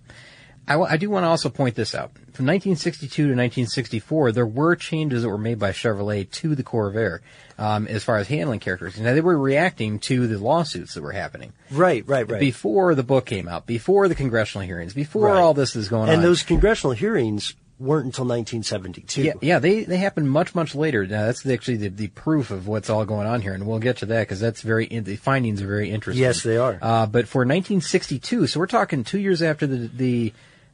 [0.66, 2.11] I, I do want to also point this out.
[2.32, 7.20] From 1962 to 1964, there were changes that were made by Chevrolet to the Corvair
[7.58, 9.04] um, as far as handling characteristics.
[9.04, 11.52] Now, they were reacting to the lawsuits that were happening.
[11.70, 12.40] Right, right, right.
[12.40, 15.40] Before the book came out, before the congressional hearings, before Right.
[15.40, 16.14] all this is going on.
[16.14, 19.22] and those congressional hearings weren't until 1972.
[19.22, 21.06] Yeah, yeah, they they happen much much later.
[21.06, 23.96] Now that's actually the, the proof of what's all going on here, and we'll get
[23.98, 26.22] to that because that's very the findings are very interesting.
[26.22, 26.78] Yes, they are.
[26.82, 30.32] Uh, but for 1962, so we're talking two years after the the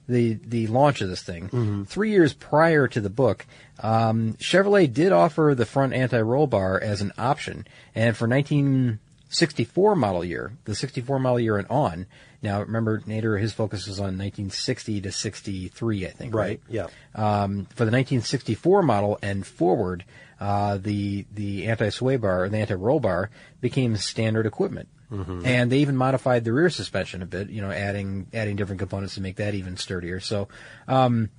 [0.09, 1.83] the, the launch of this thing, Mm-hmm.
[1.85, 3.47] three years prior to the book,
[3.81, 10.25] um, Chevrolet did offer the front anti-roll bar as an option, and for 1964 model
[10.25, 12.07] year, the 64 model year and on.
[12.43, 16.41] Now remember, Nader, his focus was on 1960 to 63, I think, right?
[16.41, 16.87] Right, yeah.
[17.15, 20.05] Um, for the 1964 model and forward,
[20.39, 23.31] uh, the the anti-sway bar or the anti-roll bar
[23.63, 25.47] became standard equipment, Mhm.
[25.47, 27.49] and they even modified the rear suspension a bit.
[27.51, 30.21] You know, adding adding different components to make that even sturdier.
[30.21, 30.49] So
[30.89, 31.31] um,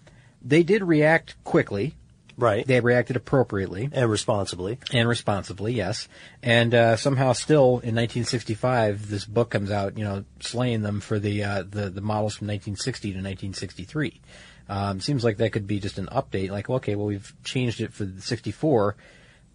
[0.42, 1.96] they did react quickly.
[2.40, 2.68] Right.
[2.68, 4.78] They reacted appropriately and responsibly.
[4.94, 6.08] and responsibly, yes.
[6.44, 11.18] And uh, somehow, still in 1965, this book comes out, you know, slaying them for
[11.18, 14.22] the uh, the, the models from 1960 to 1963.
[14.70, 16.52] Um, seems like that could be just an update.
[16.52, 18.96] Like, okay, well, we've changed it for the 64.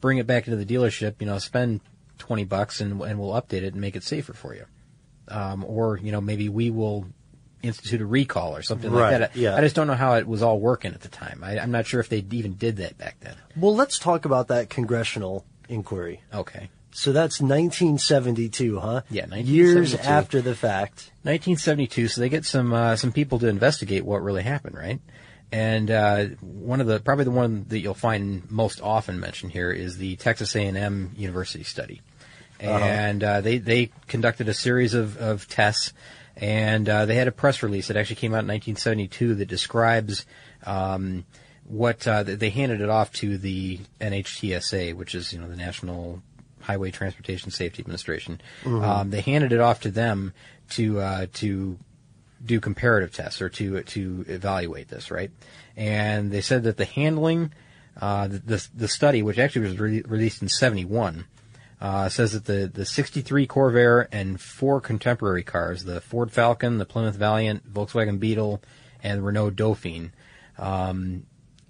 [0.01, 1.15] Bring it back into the dealership.
[1.21, 1.81] You know, spend
[2.19, 4.65] 20 bucks and and we'll update it and make it safer for you.
[5.29, 7.07] Um, or you know, maybe we will
[7.63, 9.37] institute a recall or something Right, like that.
[9.37, 9.55] yeah.
[9.57, 11.43] I just don't know how it was all working at the time.
[11.45, 13.37] I, I'm not sure if they even did that back then.
[13.57, 16.23] Well, let's talk about that congressional inquiry.
[16.35, 16.71] Okay.
[16.91, 19.03] So that's 1972, huh?
[19.11, 21.13] Yeah, Years after the fact.
[21.23, 22.09] 1972.
[22.09, 25.01] So they get some uh, some people to investigate what really happened, right?
[25.53, 29.71] And uh, one of the probably the one that you'll find most often mentioned here
[29.71, 32.01] is the Texas A&M University study,
[32.59, 32.71] Uh-huh.
[32.85, 35.93] and uh, they they conducted a series of, of tests,
[36.39, 40.25] and uh, they had a press release that actually came out in 1972 that describes.
[40.65, 41.25] Um,
[41.65, 46.21] what uh, they handed it off to the NHTSA, which is you know the National
[46.61, 48.41] Highway Transportation Safety Administration.
[48.65, 48.83] Mhm.
[48.83, 50.33] Um, they handed it off to them
[50.71, 51.79] to uh, to
[52.45, 55.31] do comparative tests or to to evaluate this, right?
[55.77, 57.53] And they said that the handling,
[58.01, 61.25] uh, the, the the study, which actually was re- released in '71,
[61.81, 66.85] uh, says that the the '63 Corvair and four contemporary cars, the Ford Falcon, the
[66.87, 68.63] Plymouth Valiant, Volkswagen Beetle,
[69.03, 70.13] and the Renault Dauphine,
[70.59, 71.25] um,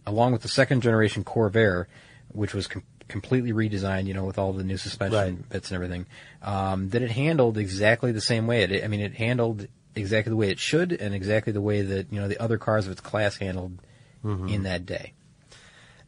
[0.06, 1.86] along with the second generation Corvair,
[2.28, 5.48] which was com- completely redesigned, you know, with all the new suspension Right.
[5.50, 6.06] bits and everything,
[6.40, 8.62] um, that it handled exactly the same way.
[8.62, 12.12] It, I mean, it handled exactly the way it should, and exactly the way that
[12.12, 13.80] you know the other cars of its class handled
[14.24, 14.50] Mhm.
[14.52, 15.14] in that day.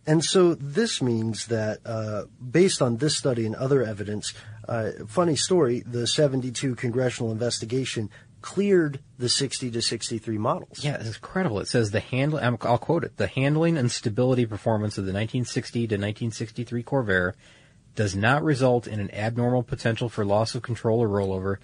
[0.07, 4.35] And so this means that, uh, based on this study and other evidence,
[4.68, 8.11] uh, funny story, the 72 congressional investigation
[8.43, 10.85] cleared the 60 to 63 models.
[10.85, 11.59] Yeah, it's incredible.
[11.61, 12.39] It says the handle.
[12.39, 17.32] I'll quote it: the handling and stability performance of the 1960 to 1963 Corvair
[17.95, 21.57] does not result in an abnormal potential for loss of control or rollover,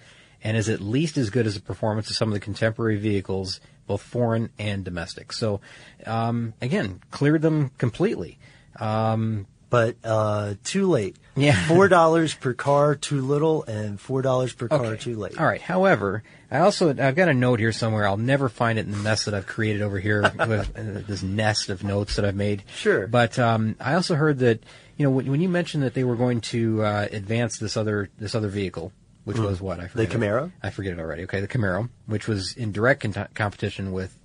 [0.43, 3.59] and is at least as good as the performance of some of the contemporary vehicles,
[3.87, 5.33] both foreign and domestic.
[5.33, 5.61] So,
[6.05, 8.39] um, again, cleared them completely.
[8.79, 11.15] Um, but uh, too late.
[11.35, 11.55] Yeah.
[11.67, 15.39] Four dollars per car too little, and four dollars per car too late.
[15.39, 15.61] All right.
[15.61, 18.05] However, I also I've got a note here somewhere.
[18.05, 21.23] I'll never find it in the mess that I've created over here with uh, this
[21.23, 22.63] nest of notes that I've made.
[22.75, 23.07] Sure.
[23.07, 24.61] But um, I also heard that
[24.97, 28.09] you know when, when you mentioned that they were going to uh, advance this other
[28.19, 28.91] this other vehicle,
[29.23, 29.45] which Mm.
[29.45, 30.09] was what I The forget.
[30.11, 30.51] Camaro?
[30.63, 31.23] I forget it already.
[31.23, 34.17] Okay, the Camaro, which was in direct con- competition with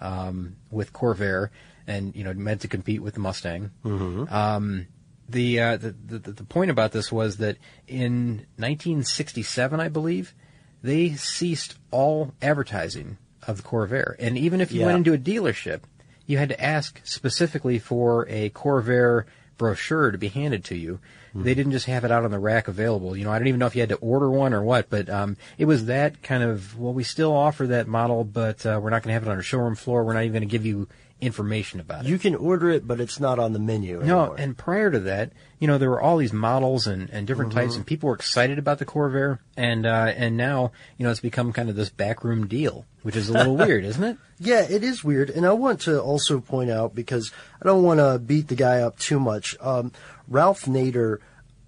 [0.00, 1.48] um, with Corvair,
[1.86, 3.70] and you know meant to compete with the Mustang.
[3.84, 4.30] Mhm.
[4.30, 4.86] Um,
[5.28, 7.56] the, uh, the, the the point about this was that
[7.88, 10.34] in 1967, I believe,
[10.82, 14.86] they ceased all advertising of the Corvair, and even if you Yeah.
[14.86, 15.80] went into a dealership,
[16.26, 19.24] you had to ask specifically for a Corvair
[19.56, 21.00] brochure to be handed to you.
[21.34, 23.16] They didn't just have it out on the rack available.
[23.16, 25.08] You know, I don't even know if you had to order one or what, but
[25.10, 26.78] um, it was that kind of.
[26.78, 29.36] Well, we still offer that model, but uh, we're not going to have it on
[29.36, 30.04] our showroom floor.
[30.04, 30.88] We're not even going to give you
[31.20, 32.08] information about it.
[32.08, 34.02] You can order it, but it's not on the menu.
[34.02, 37.52] No, and prior to that, you know, there were all these models and, and different
[37.52, 37.56] Mhm.
[37.56, 41.20] types, and people were excited about the Corvair, and uh, and now, you know, it's
[41.20, 44.18] become kind of this backroom deal, which is a little weird, isn't it?
[44.38, 47.30] Yeah, it is weird, and I want to also point out because
[47.62, 49.56] I don't want to beat the guy up too much.
[49.60, 49.92] Um,
[50.28, 51.18] Ralph Nader,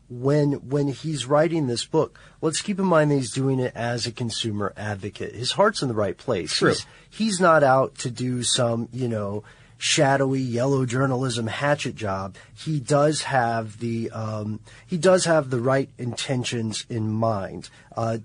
[0.09, 4.07] when when he's writing this book, let's keep in mind that he's doing it as
[4.07, 5.35] a consumer advocate.
[5.35, 6.53] His heart's in the right place.
[6.53, 6.71] True.
[6.71, 9.43] He's, he's not out to do some, you know,
[9.79, 12.37] shadowy yellow journalism hatchet job.
[12.55, 17.69] He does have the um, he does have the right intentions in mind.
[17.97, 18.19] Uh,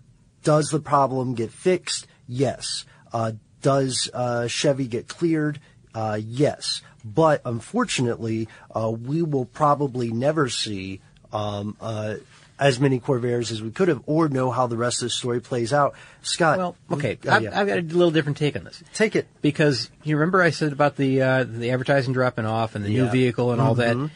[0.43, 2.07] does the problem get fixed?
[2.27, 2.85] Yes.
[3.11, 5.59] Uh, does uh, Chevy get cleared?
[5.93, 6.81] Uh, yes.
[7.03, 11.01] But unfortunately, uh, we will probably never see
[11.33, 12.15] um, uh,
[12.59, 15.39] as many Corvairs as we could have, or know how the rest of the story
[15.41, 15.95] plays out.
[16.21, 17.59] Scott, Well, okay, I've, yeah.
[17.59, 18.83] I've got a little different take on this.
[18.93, 22.85] Take it because you remember I said about the uh, the advertising dropping off and
[22.85, 23.95] the new vehicle and all that.
[23.95, 24.11] Mhm.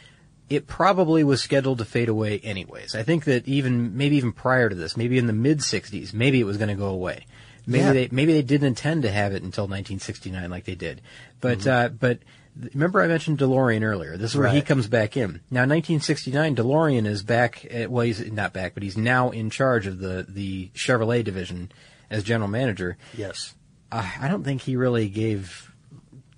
[0.48, 2.94] It probably was scheduled to fade away anyways.
[2.94, 6.38] I think that even maybe even prior to this, maybe in the mid '60s, maybe
[6.38, 7.26] it was going to go away.
[7.66, 7.92] Maybe Yeah.
[7.92, 11.00] they maybe they didn't intend to have it until 1969 like they did.
[11.40, 11.66] But Mhm.
[11.66, 12.20] uh, but
[12.74, 14.16] remember I mentioned DeLorean earlier.
[14.16, 15.40] This is where he comes back in.
[15.50, 17.64] Now 1969, DeLorean is back.
[17.70, 21.70] At, well, he's not back, but he's now in charge of the the Chevrolet division
[22.10, 22.96] as general manager.
[23.16, 23.54] Yes.
[23.92, 25.72] Uh, I don't think he really gave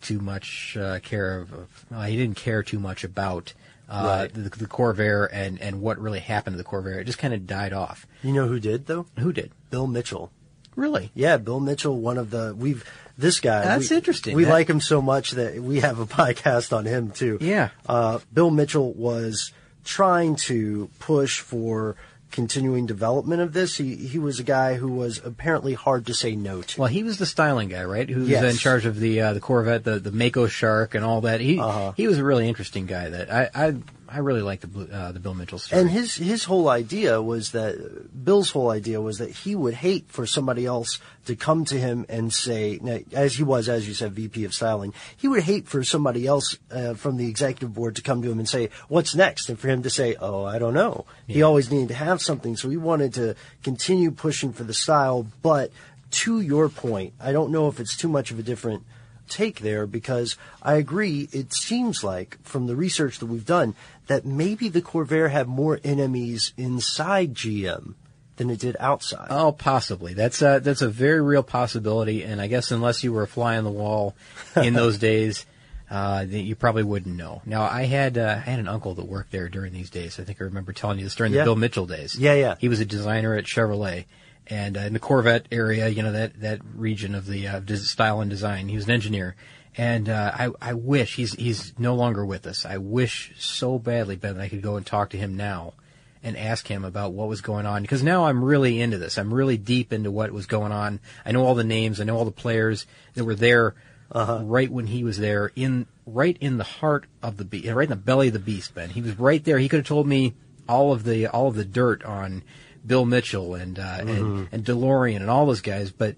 [0.01, 1.53] too much uh, care of.
[1.53, 3.53] of well, he didn't care too much about
[3.89, 4.35] uh, Right.
[4.35, 7.01] the, the Corvair and and what really happened to the Corvair.
[7.01, 8.07] It just kind of died off.
[8.23, 9.07] You know who did though?
[9.19, 9.53] Who did?
[9.71, 10.31] Bill Mitchell.
[10.77, 11.11] Really?
[11.15, 12.85] Yeah, Bill Mitchell, one of the we've
[13.19, 13.63] this guy.
[13.65, 14.37] That's we- interesting.
[14.37, 17.37] We That- like him so much that we have a podcast on him too.
[17.41, 17.71] Yeah.
[17.87, 19.53] Uh, Bill Mitchell was
[19.85, 21.97] trying to push for
[22.31, 23.77] continuing development of this.
[23.77, 26.81] He he was a guy who was apparently hard to say no to.
[26.81, 28.09] Well, he was the styling guy, right?
[28.09, 28.45] Who was Yes.
[28.53, 31.41] in charge of the uh, the Corvette, the the Mako Shark, and all that.
[31.41, 31.93] He Uh-huh.
[31.97, 33.09] he was a really interesting guy.
[33.09, 33.75] That I I,
[34.11, 35.83] I really like the uh, the Bill Mitchell story.
[35.83, 40.11] And his his whole idea was that Bill's whole idea was that he would hate
[40.11, 43.93] for somebody else to come to him and say, now, as he was, as you
[43.93, 47.97] said, VP of styling, he would hate for somebody else uh, from the executive board
[47.97, 50.59] to come to him and say, "What's next?" and for him to say, "Oh, I
[50.59, 54.65] don't know." He always needed to have something, so he wanted to continue pushing for
[54.65, 55.27] the style.
[55.43, 55.71] But
[56.11, 58.85] to your point, I don't know if it's too much of a different
[59.29, 61.29] take there because I agree.
[61.33, 63.75] It seems like from the research that we've done
[64.07, 67.95] that maybe the Corvair had more enemies inside GM
[68.37, 69.27] than it did outside.
[69.31, 70.15] Oh, possibly.
[70.15, 73.59] That's a, that's a very real possibility, and I guess unless you were a fly
[73.59, 74.15] on the wall
[74.57, 75.45] in those days,
[75.91, 77.43] uh, you probably wouldn't know.
[77.47, 80.21] Now, I had uh, I had an uncle that worked there during these days.
[80.21, 81.41] I think I remember telling you this during Yeah.
[81.41, 82.15] the Bill Mitchell days.
[82.15, 82.55] Yeah, yeah.
[82.61, 84.05] He was a designer at Chevrolet,
[84.49, 88.21] and uh, in the Corvette area, you know that that region of the uh, style
[88.21, 88.69] and design.
[88.69, 89.37] He was an engineer.
[89.77, 92.65] And uh, I, I wish he's he's no longer with us.
[92.65, 95.75] I wish so badly, Ben, that I could go and talk to him now
[96.23, 99.19] and ask him about what was going on because now I'm really into this.
[99.19, 100.99] I'm really deep into what was going on.
[101.25, 102.01] I know all the names.
[102.01, 103.77] I know all the players that were there
[104.13, 107.91] right when he was there in right in the heart of the beast, right in
[107.91, 108.75] the belly of the beast.
[108.75, 109.59] Ben, he was right there.
[109.59, 110.35] He could have told me
[110.69, 112.43] all of the all of the dirt on
[112.87, 114.49] Bill Mitchell and uh, and, Mhm.
[114.53, 115.91] and DeLorean and all those guys.
[115.91, 116.17] But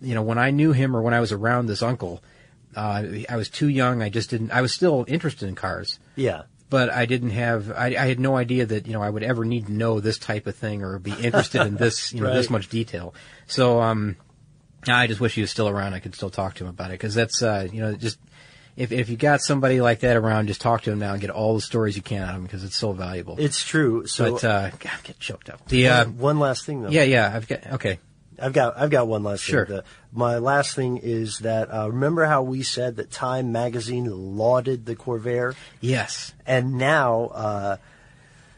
[0.00, 2.22] you know, when I knew him or when I was around this uncle,
[2.76, 4.02] uh, I was too young.
[4.02, 4.50] I just didn't.
[4.50, 6.42] I was still interested in cars Yeah.
[6.70, 9.44] but I didn't have I, I had no idea that you know I would ever
[9.44, 12.48] need to know this type of thing or be interested in this you know this
[12.56, 13.14] much detail.
[13.46, 14.16] So um,
[14.88, 15.94] I just wish he was still around.
[15.94, 18.18] I could still talk to him about it because that's uh, you know just
[18.76, 21.30] if if you got somebody like that around, just talk to them now and get
[21.30, 23.36] all the stories you can out of them because it's so valuable.
[23.38, 24.06] It's true.
[24.06, 25.66] So but uh, God, I get choked up.
[25.68, 26.90] The uh, one, one last thing though.
[26.90, 27.98] yeah yeah I've got okay
[28.40, 29.66] I've got I've got one last Sure.
[29.66, 29.76] thing.
[29.76, 34.84] The, my last thing is that uh, remember how we said that Time magazine lauded
[34.86, 35.54] the Corvair?
[35.80, 37.76] yes And now, uh,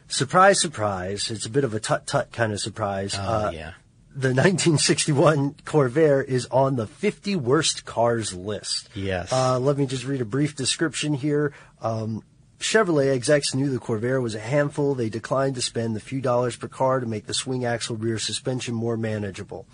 [0.09, 3.15] surprise, surprise, it's a bit of a tut tut kind of surprise.
[3.19, 3.73] Oh, uh, yeah.
[4.17, 8.89] The 1961 Corvair is on the 50 worst cars list.
[8.95, 9.33] Yes.
[9.33, 11.53] Uh, let me just read a brief description here.
[11.83, 12.23] Um,
[12.61, 14.95] Chevrolet execs knew the Corvair was a handful.
[14.95, 18.19] They declined to spend the few dollars per car to make the swing axle rear
[18.21, 19.67] suspension more manageable.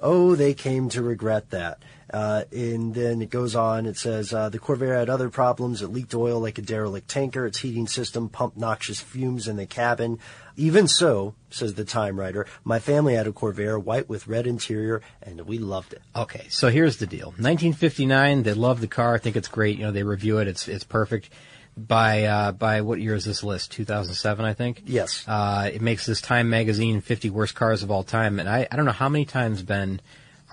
[0.00, 1.82] Oh, they came to regret that.
[2.12, 3.86] Uh, and then it goes on.
[3.86, 5.80] It says uh, the Corvair had other problems.
[5.80, 7.46] It leaked oil like a derelict tanker.
[7.46, 10.18] Its heating system pumped noxious fumes in the cabin.
[10.56, 15.02] Even so, says the Time writer, my family had a Corvair, white with red interior,
[15.22, 16.02] and we loved it.
[16.14, 17.28] Okay, so here's the deal.
[17.28, 19.14] 1959, they love the car.
[19.14, 19.78] I think it's great.
[19.78, 20.48] You know, they review it.
[20.48, 21.30] It's it's perfect.
[21.74, 23.72] By uh, by what year is this list?
[23.72, 24.82] 2007, I think.
[24.84, 25.24] Yes.
[25.26, 28.76] Uh, it makes this Time magazine 50 worst cars of all time, and I I
[28.76, 30.00] don't know how many times Ben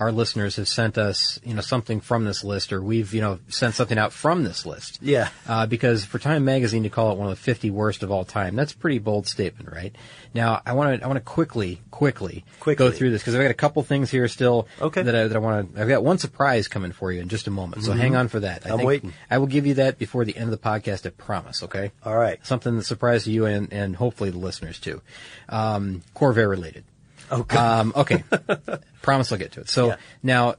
[0.00, 3.38] our listeners have sent us, you know, something from this list, or we've, you know,
[3.48, 4.98] sent something out from this list.
[5.02, 5.28] Yeah.
[5.46, 8.24] Uh, because for Time Magazine to call it one of the 50 worst of all
[8.24, 9.94] time, that's a pretty bold statement, right?
[10.32, 12.86] Now, I want to, I want to quickly, quickly, Quickly.
[12.86, 14.66] go through this because I've got a couple things here still.
[14.80, 15.02] Okay.
[15.02, 17.46] That I, that I want to, I've got one surprise coming for you in just
[17.46, 17.98] a moment, so Mhm.
[17.98, 18.66] hang on for that.
[18.66, 19.12] I I'm think waiting.
[19.30, 21.92] I will give you that before the end of the podcast, I promise, okay?
[22.04, 22.38] All right.
[22.46, 25.02] Something that surprised you and, and hopefully the listeners too.
[25.50, 26.84] Um, Corvair related.
[27.30, 27.56] Okay.
[27.56, 28.24] Um, okay.
[29.02, 29.68] Promise I'll get to it.
[29.68, 29.88] So
[30.22, 30.56] now,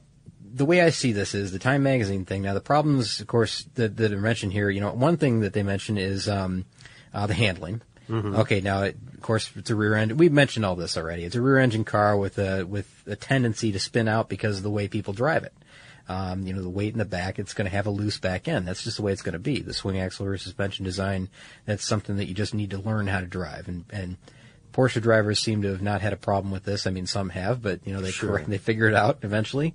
[0.54, 2.42] the way I see this is the Time Magazine thing.
[2.42, 5.52] Now, the problems, of course, that, that are mentioned here, you know, one thing that
[5.52, 6.64] they mention is um,
[7.14, 7.80] uh, the handling.
[8.08, 8.38] Mhm.
[8.40, 10.18] Okay, now, it, of course, it's a rear end.
[10.18, 11.24] We've mentioned all this already.
[11.24, 14.62] It's a rear engine car with a with a tendency to spin out because of
[14.64, 15.54] the way people drive it.
[16.08, 18.48] Um, you know, the weight in the back, it's going to have a loose back
[18.48, 18.66] end.
[18.66, 19.60] That's just the way it's going to be.
[19.60, 21.28] The swing axle rear suspension design,
[21.64, 23.68] that's something that you just need to learn how to drive.
[23.68, 24.16] And, and
[24.72, 26.86] Porsche drivers seem to have not had a problem with this.
[26.86, 28.30] I mean, some have, but you know, they Sure.
[28.30, 29.74] correct, they figure it out eventually.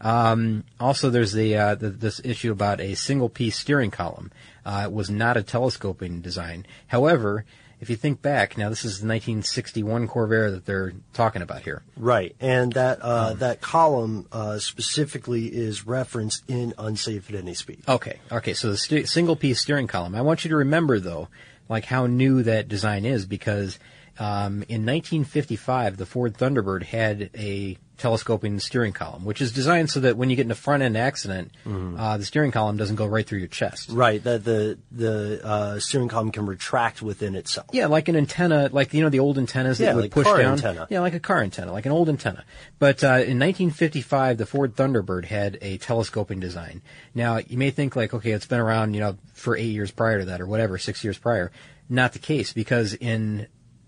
[0.00, 4.30] Um, also, there's the, uh, the this issue about a single piece steering column.
[4.64, 6.66] Uh, it was not a telescoping design.
[6.88, 7.44] However,
[7.80, 11.82] if you think back, now this is the 1961 Corvair that they're talking about here.
[11.96, 13.38] Right, and that uh, Um.
[13.38, 17.82] that column uh, specifically is referenced in Unsafe at Any Speed.
[17.88, 18.54] Okay, okay.
[18.54, 20.14] So the st- single piece steering column.
[20.14, 21.28] I want you to remember though,
[21.68, 23.78] like how new that design is because
[24.18, 30.00] um, in 1955 the Ford Thunderbird had a telescoping steering column, which is designed so
[30.00, 31.98] that when you get in a front end accident, Mhm.
[31.98, 33.88] uh, the steering column doesn't go right through your chest.
[33.90, 37.68] Right, that the the uh, steering column can retract within itself.
[37.72, 40.10] Yeah, like an antenna, like you know the old antennas that Yeah, you would like
[40.10, 40.52] push car down.
[40.52, 40.86] antenna.
[40.90, 42.44] Yeah, like a car antenna, like an old antenna.
[42.78, 46.82] But uh, in 1955, the Ford Thunderbird had a telescoping design.
[47.14, 50.18] Now you may think like, okay, it's been around, you know, for eight years prior
[50.18, 51.50] to that, or whatever, six years prior.
[51.88, 53.46] Not the case because in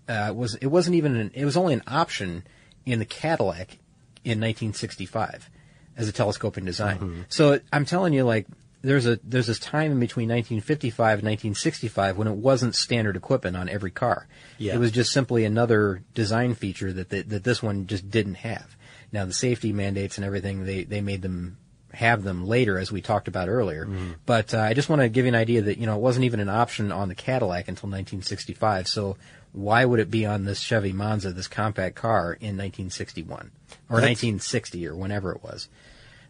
[0.09, 2.43] uh, it was it wasn't even an, it was only an option
[2.85, 3.77] in the Cadillac
[4.25, 5.49] in 1965
[5.95, 6.97] as a telescoping design.
[6.97, 7.21] Mm-hmm.
[7.29, 8.47] So I'm telling you, like,
[8.81, 13.55] there's a there's this time in between 1955 and 1965 when it wasn't standard equipment
[13.55, 14.27] on every car.
[14.57, 14.75] Yeah.
[14.75, 18.75] It was just simply another design feature that that, that this one just didn't have.
[19.11, 21.57] Now the safety mandates and everything they they made them
[21.91, 23.85] have them later as we talked about earlier.
[23.85, 24.11] Mm-hmm.
[24.25, 26.25] But uh, I just want to give you an idea that you know it wasn't
[26.25, 28.87] even an option on the Cadillac until 1965.
[28.87, 29.17] So
[29.51, 33.51] why would it be on this Chevy Monza, this compact car, in 1961
[33.89, 35.67] or That's- 1960 or whenever it was?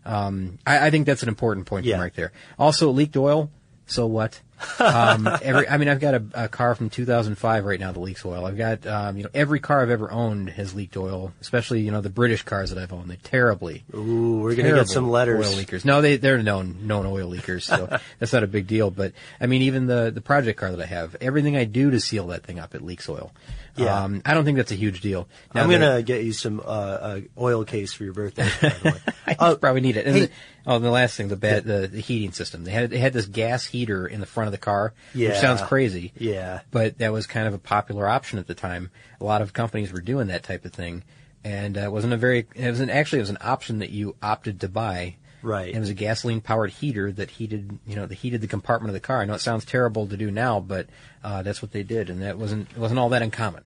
[0.06, 2.00] Um, I, I think that's an important point Yeah.
[2.00, 2.32] right there.
[2.58, 3.52] Also, leaked oil.
[3.90, 4.40] So what?
[4.80, 8.26] um, every, I mean, I've got a, a car from 2005 right now that leaks
[8.26, 8.46] oil.
[8.46, 11.92] I've got, um, you know, every car I've ever owned has leaked oil, especially, you
[11.92, 13.10] know, the British cars that I've owned.
[13.10, 13.84] They're terribly.
[13.96, 15.48] Ooh, we're gonna get some letters.
[15.48, 15.86] Oil leakers.
[15.86, 17.88] No, they, they're known, known oil leakers, so
[18.20, 18.92] that's not a big deal.
[18.92, 22.00] But, I mean, even the, the project car that I have, everything I do to
[22.00, 23.32] seal that thing up, it leaks oil.
[23.76, 24.04] Yeah.
[24.04, 25.28] Um, I don't think that's a huge deal.
[25.54, 28.50] Now, I'm gonna get you some uh, uh, oil case for your birthday.
[28.62, 28.90] By the
[29.28, 29.36] way.
[29.40, 30.06] I probably need it.
[30.06, 30.32] And hey- the,
[30.70, 32.64] oh, and the last thing, the bad, the, the heating system.
[32.64, 35.30] They had they had this gas heater in the front of the car, Yeah.
[35.30, 36.14] which sounds crazy.
[36.18, 36.62] Yeah.
[36.72, 38.92] but that was kind of a popular option at the time.
[39.20, 41.04] A lot of companies were doing that type of thing,
[41.44, 42.48] and uh, it wasn't a very.
[42.56, 45.16] It was an, actually it was an option that you opted to buy.
[45.42, 45.74] Right.
[45.74, 48.94] It was a gasoline powered heater that heated, you know, that heated the compartment of
[48.94, 49.22] the car.
[49.22, 50.88] I know it sounds terrible to do now, but
[51.24, 53.64] uh, that's what they did, and that wasn't it wasn't all that uncommon.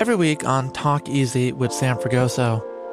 [0.00, 2.62] Every week on Talk Easy with Sam Fragoso,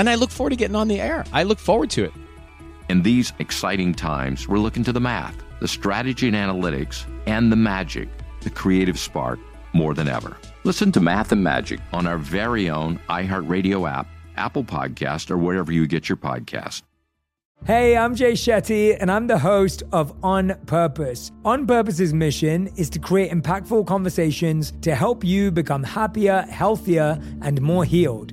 [0.00, 1.26] and I look forward to getting on the air.
[1.30, 2.12] I look forward to it.
[2.88, 7.56] In these exciting times, we're looking to the math, the strategy and analytics, and the
[7.56, 8.08] magic,
[8.40, 9.38] the creative spark,
[9.74, 10.38] more than ever.
[10.64, 15.70] Listen to Math and Magic on our very own iHeartRadio app, Apple Podcast, or wherever
[15.70, 16.80] you get your podcast.
[17.66, 21.30] Hey, I'm Jay Shetty, and I'm the host of On Purpose.
[21.44, 27.60] On Purpose's mission is to create impactful conversations to help you become happier, healthier, and
[27.60, 28.32] more healed.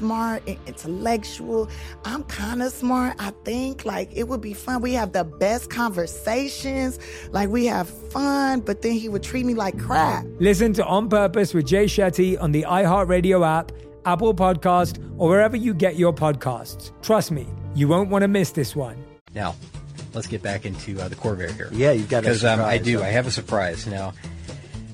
[0.00, 1.68] smart and intellectual.
[2.06, 3.84] I'm kind of smart, I think.
[3.84, 4.80] Like, it would be fun.
[4.80, 6.98] We have the best conversations.
[7.30, 10.24] Like, we have fun, but then he would treat me like crap.
[10.38, 13.72] Listen to On Purpose with Jay Shetty on the iHeartRadio app,
[14.06, 16.92] Apple Podcast, or wherever you get your podcasts.
[17.02, 18.96] Trust me, you won't want to miss this one.
[19.34, 19.54] Now,
[20.14, 21.68] let's get back into uh, the Corvair here.
[21.72, 23.00] Yeah, you've got a because um, I do.
[23.00, 23.04] huh?
[23.04, 24.14] I have a surprise now.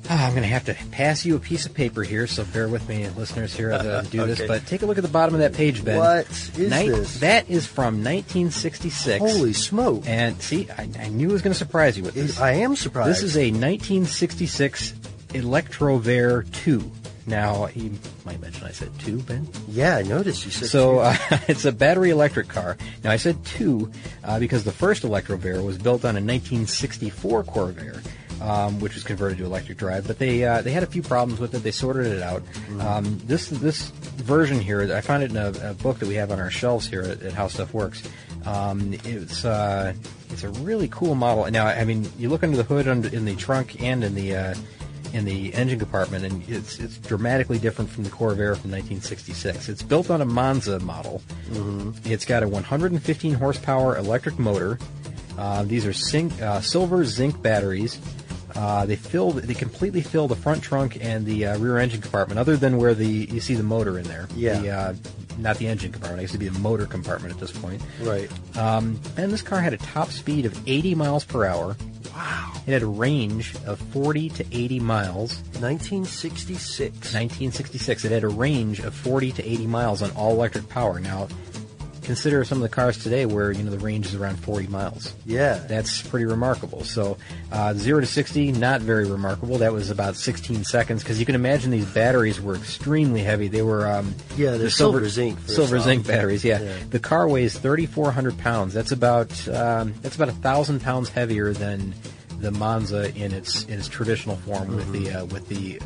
[0.09, 2.69] Ah, I'm going to have to pass you a piece of paper here, so bear
[2.69, 4.47] with me, listeners, here as I do this.
[4.47, 5.99] But take a look at the bottom of that page, Ben.
[5.99, 7.21] What is this?
[7.21, 9.19] That is from 1966.
[9.21, 10.05] Holy smoke!
[10.07, 12.41] And see, I, I knew it was going to surprise you with this.
[12.41, 13.11] I am surprised.
[13.11, 14.93] This is a 1966
[15.31, 16.91] Electrovair 2.
[17.29, 17.93] Now, you
[18.25, 19.49] might mention I said 2, Ben?
[19.69, 21.01] Yeah, I noticed you said So two.
[21.01, 21.17] uh,
[21.49, 22.77] it's a battery electric car.
[23.03, 23.91] Now I said two
[24.23, 28.01] uh, because the first Electrovair was built on a 1964 Corvair,
[28.41, 30.07] um, which was converted to electric drive.
[30.07, 31.59] But they uh, they had a few problems with it.
[31.61, 32.43] They sorted it out.
[32.81, 36.31] Um, this this version here, I found it in a, a book that we have
[36.31, 38.03] on our shelves here at, at How Stuff Works.
[38.45, 39.95] Um, it's uh,
[40.31, 41.51] it's a really cool model.
[41.51, 44.37] Now I mean, you look under the hood, under, in the trunk, and in the
[44.37, 44.55] uh,
[45.13, 49.69] in the engine compartment, and it's it's dramatically different from the Corvair from 1966.
[49.69, 51.23] It's built on a Monza model.
[52.05, 54.79] It's got a 115 horsepower electric motor.
[55.39, 58.01] Uh, these are zinc, uh, silver zinc batteries.
[58.57, 62.39] Uh, they filled, they completely fill the front trunk and the uh, rear engine compartment,
[62.39, 64.29] other than where the you see the motor in there.
[64.35, 64.61] Yeah.
[64.61, 64.95] The, uh,
[65.39, 66.21] not the engine compartment.
[66.21, 67.83] It used to be the motor compartment at this point.
[68.01, 68.31] Right.
[68.57, 71.77] Um, and this car had a top speed of 80 miles per hour.
[72.15, 72.53] Wow.
[72.67, 75.37] It had a range of 40 to 80 miles.
[75.61, 76.81] 1966.
[76.91, 78.05] 1966.
[78.05, 80.99] It had a range of 40 to 80 miles on all electric power.
[80.99, 81.29] Now,
[82.07, 85.13] consider some of the cars today where you know the range is around 40 miles.
[85.27, 85.55] Yeah.
[85.69, 86.85] That's pretty remarkable.
[86.85, 87.19] So,
[87.53, 89.59] uh, zero to 60, not very remarkable.
[89.59, 93.49] That was about 16 seconds because you can imagine these batteries were extremely heavy.
[93.49, 96.45] They were um, Yeah, they're the silver zinc silver zinc batteries.
[96.45, 96.61] Yeah.
[96.63, 96.77] Yeah.
[96.91, 98.73] the car weighs 3,400 pounds.
[98.73, 101.93] That's about um, that's about a thousand pounds heavier than
[102.39, 105.81] the Monza in its in its traditional form with the uh, with the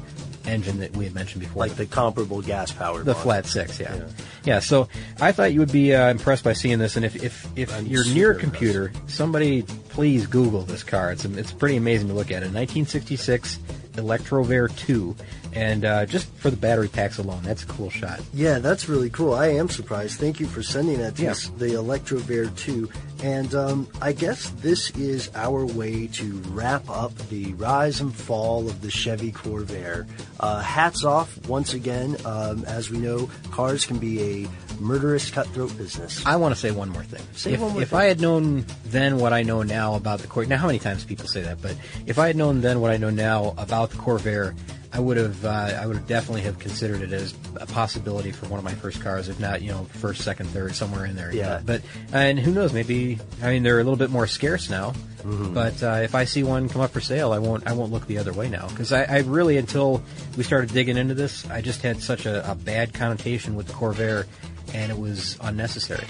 [0.47, 1.61] engine that we had mentioned before.
[1.61, 4.07] Like the comparable gas powered The flat six, yeah.
[4.45, 4.59] yeah.
[4.61, 4.89] so
[5.21, 7.87] I thought you would be uh, impressed by seeing this, and if if, if I'm
[7.87, 8.41] you're near a impressed.
[8.41, 11.13] computer, somebody please Google this car.
[11.13, 12.43] It's it's pretty amazing to look at.
[12.43, 13.59] A 1966
[13.93, 15.17] Electrovair 2,
[15.53, 18.21] and uh, just for the battery packs alone, that's a cool shot.
[18.33, 19.35] Yeah, that's really cool.
[19.35, 20.19] I am surprised.
[20.21, 21.31] Thank you for sending that to Yeah.
[21.33, 22.89] us, the Electrovair 2.
[23.23, 28.67] And um, I guess this is our way to wrap up the rise and fall
[28.69, 30.07] of the Chevy Corvair.
[30.39, 32.17] Uh, hats off once again.
[32.25, 34.49] Um, as we know, cars can be a
[34.81, 36.25] murderous cutthroat business.
[36.27, 37.23] I want to say one more thing.
[37.35, 37.99] Say if one more if thing.
[37.99, 41.05] I had known then what I know now about the Corvair, now how many times
[41.05, 41.77] people say that, but
[42.07, 44.57] if I had known then what I know now about the Corvair,
[44.93, 48.47] I would have uh, I would have definitely have considered it as a possibility for
[48.47, 51.33] one of my first cars, if not you know first, second, third, somewhere in there.
[51.33, 51.61] Yeah.
[51.65, 52.73] But and who knows?
[52.73, 54.93] Maybe I mean they're a little bit more scarce now.
[55.21, 55.55] Mm-hmm.
[55.55, 58.07] But uh, if I see one come up for sale, I won't I won't look
[58.07, 60.03] the other way now because I, I really until
[60.37, 63.75] we started digging into this, I just had such a, a bad connotation with the
[63.75, 64.27] Corvair,
[64.75, 66.07] and it was unnecessary.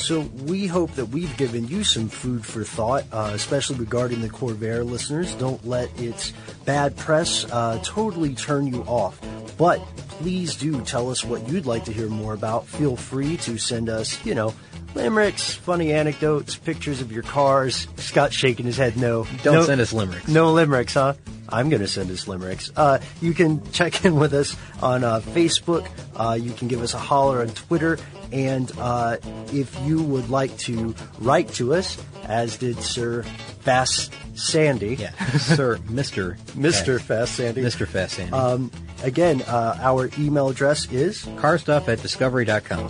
[0.00, 4.30] So we hope that we've given you some food for thought, uh, especially regarding the
[4.30, 5.34] Corvair listeners.
[5.34, 6.32] Don't let its
[6.64, 9.20] bad press uh, totally turn you off.
[9.58, 9.78] But
[10.08, 12.66] please do tell us what you'd like to hear more about.
[12.66, 14.54] Feel free to send us, you know,
[14.94, 17.86] limericks, funny anecdotes, pictures of your cars.
[17.96, 19.26] Scott's shaking his head no.
[19.42, 20.28] Don't no, send us limericks.
[20.28, 21.12] No limericks, huh?
[21.48, 22.70] I'm going to send us limericks.
[22.74, 25.86] Uh, you can check in with us on uh, Facebook.
[26.16, 27.98] Uh, you can give us a holler on Twitter.
[28.32, 29.16] And uh,
[29.52, 33.22] if you would like to write to us, as did Sir
[33.60, 34.96] Fast Sandy.
[34.96, 36.38] Yeah, Sir Mr.
[36.52, 37.00] Mr.
[37.00, 37.62] Fast Sandy.
[37.62, 37.86] Mr.
[37.86, 38.32] Fast Sandy.
[38.32, 38.70] Um,
[39.02, 42.88] again, uh, our email address is carstuff at discovery.com.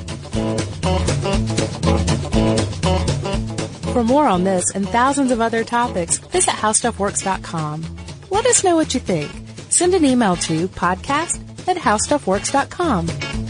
[3.93, 7.85] For more on this and thousands of other topics, visit howstuffworks.com.
[8.31, 9.31] Let us know what you think.
[9.69, 13.50] Send an email to podcast at howstuffworks.com.